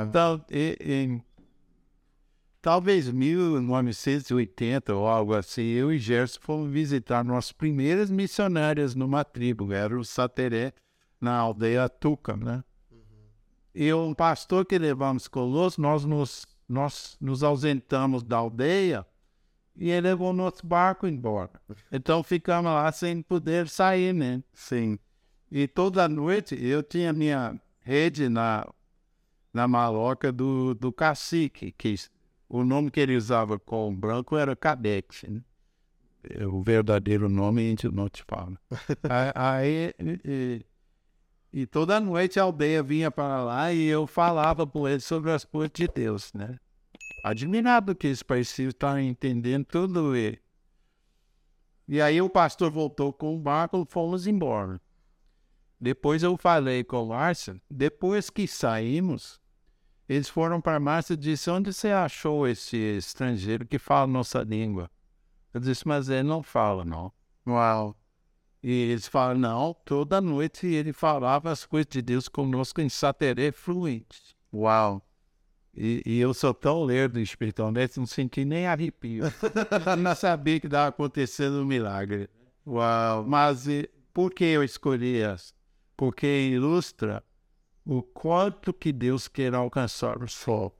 Então, 0.07 0.43
e- 0.49 0.77
em 0.81 1.23
talvez 2.65 3.11
1980 3.11 4.95
ou 4.95 5.05
algo 5.07 5.35
assim, 5.35 5.61
eu 5.61 5.93
e 5.93 5.99
Gerson 5.99 6.39
fomos 6.41 6.71
visitar 6.71 7.23
nossas 7.23 7.51
primeiras 7.51 8.09
missionárias 8.09 8.95
numa 8.95 9.23
tribo, 9.23 9.71
era 9.71 9.95
o 9.95 10.03
Sateré, 10.03 10.73
na 11.21 11.37
aldeia 11.37 11.87
Tuca, 11.87 12.35
né? 12.35 12.63
E 13.73 13.93
um 13.93 14.15
pastor 14.15 14.65
que 14.65 14.79
levamos 14.79 15.27
conosco, 15.27 15.79
nós 15.79 16.05
nos, 16.05 16.47
nós 16.67 17.15
nos 17.21 17.43
ausentamos 17.43 18.23
da 18.23 18.37
aldeia 18.37 19.05
e 19.75 19.91
ele 19.91 20.07
levou 20.07 20.33
nosso 20.33 20.65
barco 20.65 21.05
embora. 21.05 21.61
Então 21.91 22.23
ficamos 22.23 22.71
lá 22.71 22.91
sem 22.91 23.21
poder 23.21 23.69
sair, 23.69 24.11
né? 24.11 24.41
Sim. 24.55 24.97
E 25.51 25.67
toda 25.67 26.09
noite 26.09 26.57
eu 26.59 26.81
tinha 26.81 27.13
minha 27.13 27.61
rede 27.81 28.27
na, 28.27 28.67
na 29.53 29.67
maloca 29.67 30.31
do, 30.31 30.73
do 30.73 30.91
cacique, 30.91 31.71
que 31.71 31.93
o 32.47 32.63
nome 32.63 32.91
que 32.91 32.99
ele 32.99 33.15
usava 33.15 33.57
com 33.59 33.89
o 33.89 33.95
branco 33.95 34.37
era 34.37 34.55
Cadete. 34.55 35.29
Né? 35.29 35.41
É, 36.29 36.45
O 36.45 36.61
verdadeiro 36.61 37.27
nome 37.29 37.61
a 37.65 37.69
gente 37.69 37.87
não 37.89 38.09
te 38.09 38.23
fala. 38.23 38.57
Aí, 39.35 39.93
e, 39.99 40.65
e- 41.53 41.65
toda 41.67 41.99
noite 41.99 42.39
a 42.39 42.43
aldeia 42.43 42.81
vinha 42.83 43.09
para 43.11 43.43
lá 43.43 43.71
e 43.73 43.85
eu 43.85 44.05
falava 44.07 44.65
com 44.67 44.87
ele 44.87 44.99
sobre 44.99 45.31
as 45.31 45.45
coisas 45.45 45.71
de 45.73 45.87
Deus, 45.87 46.33
né? 46.33 46.59
Admirado 47.23 47.95
que 47.95 48.07
eles 48.07 48.21
pareciam 48.21 48.69
estar 48.69 49.01
entendendo 49.01 49.65
tudo. 49.65 50.15
E, 50.15 50.39
e 51.87 51.99
aí 51.99 52.21
o 52.21 52.29
pastor 52.29 52.69
voltou 52.69 53.11
com 53.11 53.35
o 53.35 53.39
barco 53.39 53.81
e 53.81 53.91
fomos 53.91 54.27
embora. 54.27 54.79
Depois 55.79 56.23
eu 56.23 56.37
falei 56.37 56.83
com 56.83 57.03
o 57.03 57.09
Márcio, 57.09 57.59
depois 57.69 58.29
que 58.29 58.47
saímos, 58.47 59.39
eles 60.07 60.29
foram 60.29 60.61
para 60.61 60.79
Márcio 60.79 61.13
e 61.13 61.17
disse, 61.17 61.49
onde 61.49 61.73
você 61.73 61.89
achou 61.89 62.47
esse 62.47 62.77
estrangeiro 62.77 63.65
que 63.65 63.79
fala 63.79 64.05
nossa 64.05 64.43
língua? 64.43 64.89
Eu 65.53 65.59
disse, 65.59 65.87
mas 65.87 66.09
ele 66.09 66.23
não 66.23 66.43
fala, 66.43 66.85
não. 66.85 67.11
Uau. 67.47 67.95
E 68.61 68.71
eles 68.91 69.07
falam, 69.07 69.37
não, 69.37 69.73
toda 69.85 70.21
noite 70.21 70.67
ele 70.67 70.91
falava 70.91 71.51
as 71.51 71.65
coisas 71.65 71.87
de 71.89 72.01
Deus 72.01 72.27
conosco 72.27 72.81
em 72.81 72.89
saterê 72.89 73.51
fluente. 73.51 74.35
Uau. 74.53 75.01
E, 75.75 76.01
e 76.05 76.19
eu 76.19 76.33
sou 76.33 76.53
tão 76.53 76.83
lerdo 76.83 77.19
espiritualmente, 77.19 77.99
não 77.99 78.05
senti 78.05 78.45
nem 78.45 78.67
arrepio. 78.67 79.25
não 80.01 80.15
sabia 80.15 80.59
que 80.59 80.67
estava 80.67 80.87
acontecendo 80.87 81.61
um 81.61 81.65
milagre. 81.65 82.29
Uau. 82.65 83.23
Mas 83.25 83.67
e, 83.67 83.89
por 84.13 84.31
que 84.31 84.45
eu 84.45 84.63
escolhi 84.63 85.19
essa? 85.19 85.53
Porque 85.97 86.49
ilustra 86.49 87.23
o 87.85 88.01
quanto 88.01 88.73
que 88.73 88.91
Deus 88.91 89.27
quer 89.27 89.53
alcançar 89.53 90.21
o 90.21 90.27
sol. 90.27 90.75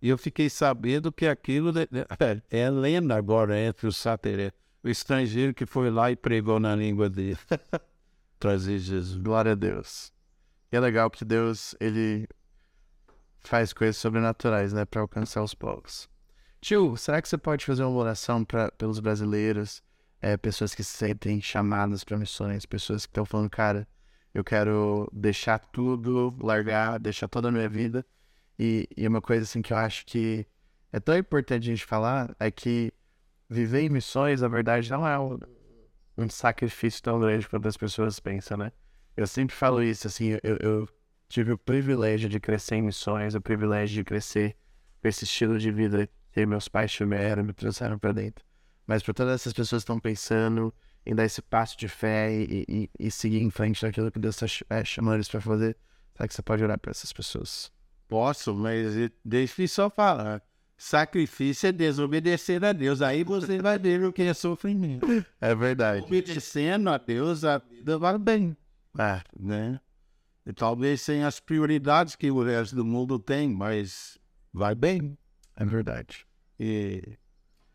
E 0.00 0.08
eu 0.08 0.18
fiquei 0.18 0.48
sabendo 0.48 1.10
que 1.10 1.26
aquilo 1.26 1.72
é, 1.78 2.38
é- 2.50 2.70
lenda 2.70 3.16
agora 3.16 3.58
entre 3.58 3.86
os 3.86 3.96
sateré. 3.96 4.52
O 4.82 4.88
estrangeiro 4.88 5.52
que 5.52 5.66
foi 5.66 5.90
lá 5.90 6.10
e 6.10 6.16
pregou 6.16 6.60
na 6.60 6.76
língua 6.76 7.10
dele. 7.10 7.38
Trazer 8.38 8.78
Jesus. 8.78 9.16
Glória 9.20 9.52
a 9.52 9.54
Deus. 9.56 10.12
E 10.70 10.76
é 10.76 10.80
legal 10.80 11.10
que 11.10 11.24
Deus, 11.24 11.74
ele 11.80 12.28
faz 13.40 13.72
coisas 13.72 13.96
sobrenaturais, 13.96 14.72
né, 14.72 14.84
para 14.84 15.00
alcançar 15.00 15.42
os 15.42 15.54
povos. 15.54 16.08
Tio, 16.60 16.96
será 16.96 17.22
que 17.22 17.28
você 17.28 17.38
pode 17.38 17.64
fazer 17.64 17.82
uma 17.82 17.98
oração 17.98 18.44
pra, 18.44 18.70
pelos 18.72 19.00
brasileiros, 19.00 19.82
é, 20.20 20.36
pessoas 20.36 20.74
que 20.74 20.84
se 20.84 20.96
sentem 20.96 21.40
chamadas 21.40 22.04
para 22.04 22.18
missões, 22.18 22.66
pessoas 22.66 23.06
que 23.06 23.10
estão 23.10 23.24
falando, 23.24 23.48
cara, 23.48 23.88
Eu 24.38 24.44
quero 24.44 25.10
deixar 25.12 25.58
tudo, 25.58 26.32
largar, 26.38 27.00
deixar 27.00 27.26
toda 27.26 27.48
a 27.48 27.50
minha 27.50 27.68
vida. 27.68 28.06
E, 28.56 28.88
e 28.96 29.08
uma 29.08 29.20
coisa 29.20 29.42
assim 29.42 29.60
que 29.60 29.72
eu 29.72 29.76
acho 29.76 30.06
que 30.06 30.46
é 30.92 31.00
tão 31.00 31.18
importante 31.18 31.64
a 31.64 31.74
gente 31.74 31.84
falar 31.84 32.32
é 32.38 32.48
que 32.48 32.92
viver 33.50 33.80
em 33.80 33.88
missões, 33.88 34.40
na 34.40 34.46
verdade, 34.46 34.88
não 34.92 35.04
é 35.04 35.18
um, 35.18 35.40
um 36.16 36.30
sacrifício 36.30 37.02
tão 37.02 37.18
grande 37.18 37.48
quanto 37.48 37.66
as 37.66 37.76
pessoas 37.76 38.20
pensam, 38.20 38.56
né? 38.56 38.70
Eu 39.16 39.26
sempre 39.26 39.56
falo 39.56 39.82
isso, 39.82 40.06
assim, 40.06 40.38
eu, 40.44 40.56
eu 40.60 40.88
tive 41.28 41.50
o 41.50 41.58
privilégio 41.58 42.28
de 42.28 42.38
crescer 42.38 42.76
em 42.76 42.82
missões, 42.82 43.34
o 43.34 43.40
privilégio 43.40 43.96
de 43.96 44.04
crescer 44.04 44.56
com 45.02 45.08
esse 45.08 45.24
estilo 45.24 45.58
de 45.58 45.72
vida 45.72 46.08
que 46.30 46.46
meus 46.46 46.68
pais 46.68 46.92
tiveram, 46.92 47.42
me 47.42 47.52
trouxeram 47.52 47.98
para 47.98 48.12
dentro. 48.12 48.44
Mas 48.86 49.02
para 49.02 49.14
todas 49.14 49.34
essas 49.34 49.52
pessoas 49.52 49.82
que 49.82 49.90
estão 49.90 49.98
pensando 49.98 50.72
em 51.04 51.14
dar 51.14 51.24
esse 51.24 51.40
passo 51.40 51.76
de 51.78 51.88
fé 51.88 52.32
e, 52.32 52.64
e, 52.68 52.90
e 52.98 53.10
seguir 53.10 53.42
em 53.42 53.50
frente 53.50 53.82
naquilo 53.84 54.10
que 54.10 54.18
Deus 54.18 54.40
está 54.40 54.64
é, 54.70 54.84
chamando 54.84 55.14
eles 55.14 55.28
para 55.28 55.40
fazer, 55.40 55.76
será 56.14 56.28
que 56.28 56.34
você 56.34 56.42
pode 56.42 56.62
orar 56.62 56.78
para 56.78 56.90
essas 56.90 57.12
pessoas? 57.12 57.72
Posso, 58.08 58.54
mas 58.54 58.94
deixa 59.24 59.62
eu 59.62 59.68
só 59.68 59.90
falar. 59.90 60.42
Sacrifício 60.76 61.68
é 61.68 61.72
desobedecer 61.72 62.64
a 62.64 62.72
Deus. 62.72 63.02
Aí 63.02 63.24
você 63.24 63.60
vai 63.60 63.78
ver 63.78 64.04
o 64.04 64.12
que 64.12 64.22
é 64.22 64.32
sofrimento. 64.32 65.06
É 65.40 65.54
verdade. 65.54 66.02
Obedecendo 66.04 66.88
a 66.88 66.96
Deus, 66.96 67.44
a 67.44 67.58
vida 67.58 67.98
vai 67.98 68.16
bem. 68.16 68.56
É. 68.96 69.20
Né? 69.38 69.80
E 70.46 70.52
talvez 70.52 71.02
sem 71.02 71.24
as 71.24 71.40
prioridades 71.40 72.14
que 72.14 72.30
o 72.30 72.42
resto 72.42 72.76
do 72.76 72.84
mundo 72.84 73.18
tem, 73.18 73.48
mas 73.48 74.18
vai 74.52 74.74
bem. 74.74 75.18
É 75.56 75.64
verdade. 75.64 76.24
E 76.58 77.18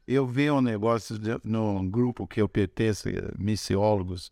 eu 0.08 0.28
vi 0.28 0.50
um 0.52 0.62
negócio 0.62 1.18
de, 1.18 1.40
no 1.44 1.84
grupo 1.90 2.28
que 2.28 2.42
eu 2.42 2.50
pertenço, 2.50 3.08
missiólogos, 3.38 4.32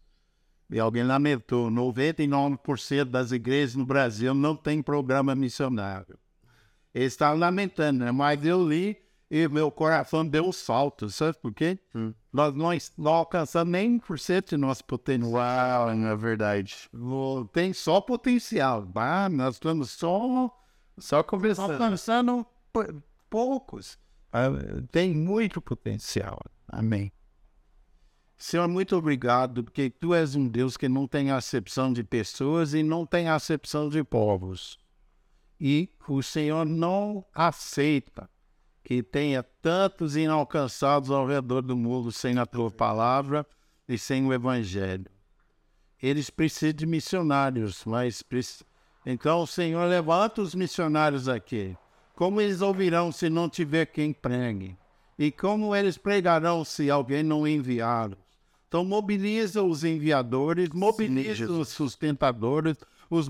e 0.69 0.80
alguém 0.80 1.03
lamentou: 1.03 1.69
99% 1.69 3.05
das 3.05 3.32
igrejas 3.32 3.76
no 3.76 3.86
Brasil 3.86 4.34
não 4.34 4.55
tem 4.55 4.82
programa 4.82 5.36
missionário. 5.36 6.17
Eles 6.93 7.13
estavam 7.13 7.39
lamentando, 7.39 8.05
né? 8.05 8.11
mas 8.11 8.43
eu 8.45 8.67
li 8.67 8.97
e 9.30 9.47
meu 9.47 9.72
coração 9.72 10.28
deu 10.28 10.45
um 10.45 10.51
salto, 10.51 11.09
sabe 11.09 11.38
por 11.41 11.53
quê? 11.53 11.80
Hum. 11.95 12.13
Nós 12.34 12.53
não, 12.53 12.69
não 12.97 13.13
alcançamos 13.13 13.72
nem 13.72 13.97
1% 13.97 14.49
de 14.49 14.57
nosso 14.57 14.84
potencial. 14.84 15.32
Uau, 15.32 15.89
é 15.89 16.15
verdade. 16.17 16.89
Tem 17.53 17.72
só 17.72 18.01
potencial. 18.01 18.86
Ah, 18.95 19.30
nós 19.30 19.55
estamos 19.55 19.91
só, 19.91 20.53
só 20.97 21.24
conversando. 21.24 21.72
alcançando 21.72 22.45
poucos. 23.30 23.97
Ah, 24.32 24.49
tem 24.91 25.13
muito 25.13 25.61
potencial. 25.61 26.39
Amém. 26.67 27.11
Senhor, 28.38 28.67
muito 28.67 28.95
obrigado, 28.95 29.63
porque 29.63 29.89
Tu 29.89 30.15
és 30.15 30.36
um 30.36 30.47
Deus 30.47 30.75
que 30.75 30.89
não 30.89 31.07
tem 31.07 31.29
acepção 31.29 31.93
de 31.93 32.03
pessoas 32.03 32.73
e 32.73 32.82
não 32.82 33.05
tem 33.05 33.29
acepção 33.29 33.88
de 33.88 34.03
povos. 34.03 34.79
E 35.59 35.89
o 36.07 36.23
Senhor 36.23 36.65
não 36.65 37.23
aceita 37.36 38.27
que 38.84 39.03
tenha 39.03 39.43
tantos 39.43 40.15
inalcançados 40.15 41.11
ao 41.11 41.27
redor 41.27 41.61
do 41.61 41.77
mundo 41.77 42.11
sem 42.11 42.38
a 42.39 42.45
tua 42.45 42.71
palavra 42.71 43.45
e 43.88 43.95
sem 43.95 44.25
o 44.25 44.34
evangelho. 44.34 45.05
Eles 46.01 46.32
precisam 46.32 46.73
de 46.73 46.88
missionários, 46.88 47.86
mas 47.86 48.23
então, 49.05 49.45
Senhor, 49.45 49.88
levanta 49.88 50.41
os 50.41 50.55
missionários 50.55 51.27
aqui. 51.27 51.77
Como 52.16 52.39
eles 52.41 52.62
ouvirão 52.62 53.12
se 53.12 53.30
não 53.30 53.49
tiver 53.49 53.86
quem 53.88 54.14
pregue? 54.14 54.78
E 55.18 55.32
como 55.32 55.76
eles 55.76 55.97
pregarão 55.97 56.64
se 56.64 56.89
alguém 56.89 57.24
não 57.24 57.47
enviá-los? 57.47 58.18
Então, 58.68 58.86
mobiliza 58.86 59.62
os 59.62 59.84
enviadores, 59.84 60.70
mobiliza 60.70 61.45
Sim, 61.45 61.59
os 61.59 61.70
sustentadores, 61.70 62.78
os 63.09 63.28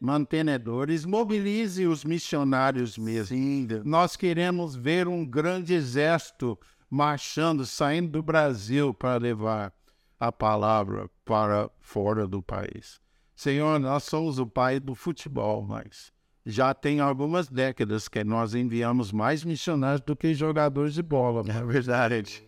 mantenedores, 0.00 1.04
mobilize 1.04 1.86
os 1.86 2.04
missionários 2.04 2.96
mesmo. 2.96 3.36
Sim, 3.36 3.66
Nós 3.84 4.14
queremos 4.14 4.76
ver 4.76 5.08
um 5.08 5.26
grande 5.26 5.74
exército 5.74 6.56
marchando, 6.88 7.66
saindo 7.66 8.12
do 8.12 8.22
Brasil 8.22 8.94
para 8.94 9.16
levar 9.16 9.72
a 10.20 10.30
palavra 10.30 11.10
para 11.24 11.68
fora 11.80 12.26
do 12.26 12.40
país. 12.40 13.00
Senhor, 13.34 13.78
nós 13.78 14.04
somos 14.04 14.38
o 14.38 14.46
pai 14.46 14.80
do 14.80 14.94
futebol, 14.94 15.62
mas 15.62 16.12
já 16.50 16.72
tem 16.72 16.98
algumas 16.98 17.46
décadas 17.46 18.08
que 18.08 18.24
nós 18.24 18.54
enviamos 18.54 19.12
mais 19.12 19.44
missionários 19.44 20.00
do 20.00 20.16
que 20.16 20.32
jogadores 20.32 20.94
de 20.94 21.02
bola. 21.02 21.44
É 21.52 21.62
verdade. 21.62 22.42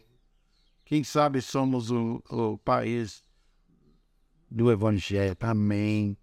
Quem 0.87 1.05
sabe 1.05 1.43
somos 1.43 1.91
o, 1.91 2.23
o 2.31 2.57
país 2.57 3.23
do 4.51 4.73
Evangelho. 4.73 5.37
Amém. 5.39 6.17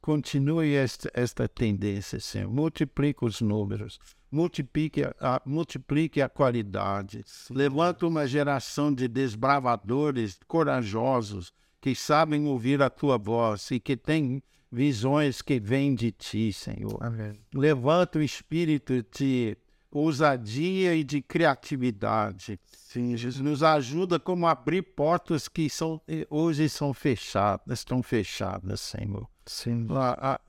Continue 0.00 0.74
esta, 0.74 1.10
esta 1.12 1.46
tendência, 1.46 2.18
Senhor. 2.18 2.50
Multiplique 2.50 3.22
os 3.22 3.42
números, 3.42 4.00
multiplique 4.32 5.02
a, 5.20 5.42
multiplique 5.44 6.22
a 6.22 6.30
qualidade. 6.30 7.22
Levanta 7.50 8.06
uma 8.06 8.26
geração 8.26 8.92
de 8.92 9.06
desbravadores 9.06 10.40
corajosos 10.48 11.52
que 11.78 11.94
sabem 11.94 12.46
ouvir 12.46 12.80
a 12.80 12.88
tua 12.88 13.18
voz 13.18 13.70
e 13.70 13.78
que 13.78 13.98
têm 13.98 14.42
visões 14.70 15.42
que 15.42 15.58
vêm 15.58 15.94
de 15.94 16.12
ti, 16.12 16.52
Senhor. 16.52 16.98
Amém. 17.00 17.32
Levanta 17.54 18.18
o 18.18 18.22
espírito 18.22 19.04
de 19.16 19.56
ousadia 19.90 20.94
e 20.94 21.02
de 21.02 21.22
criatividade. 21.22 22.60
Sim, 22.70 23.16
Jesus 23.16 23.42
nos 23.42 23.62
ajuda 23.62 24.18
como 24.18 24.46
abrir 24.46 24.82
portas 24.82 25.48
que 25.48 25.68
são, 25.70 26.00
hoje 26.28 26.68
são 26.68 26.92
fechadas, 26.92 27.80
estão 27.80 28.02
fechadas, 28.02 28.80
Senhor. 28.80 29.28
Sim. 29.46 29.86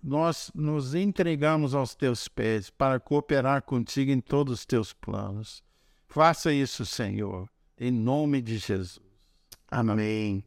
Nós 0.03 0.51
nos 0.53 0.93
entregamos 0.93 1.73
aos 1.73 1.95
teus 1.95 2.27
pés 2.27 2.69
para 2.69 2.99
cooperar 2.99 3.61
contigo 3.63 4.11
em 4.11 4.19
todos 4.19 4.59
os 4.59 4.65
teus 4.65 4.91
planos. 4.91 5.63
Faça 6.07 6.51
isso, 6.51 6.85
Senhor, 6.85 7.47
em 7.77 7.91
nome 7.91 8.41
de 8.41 8.57
Jesus. 8.57 8.99
Amém. 9.71 10.37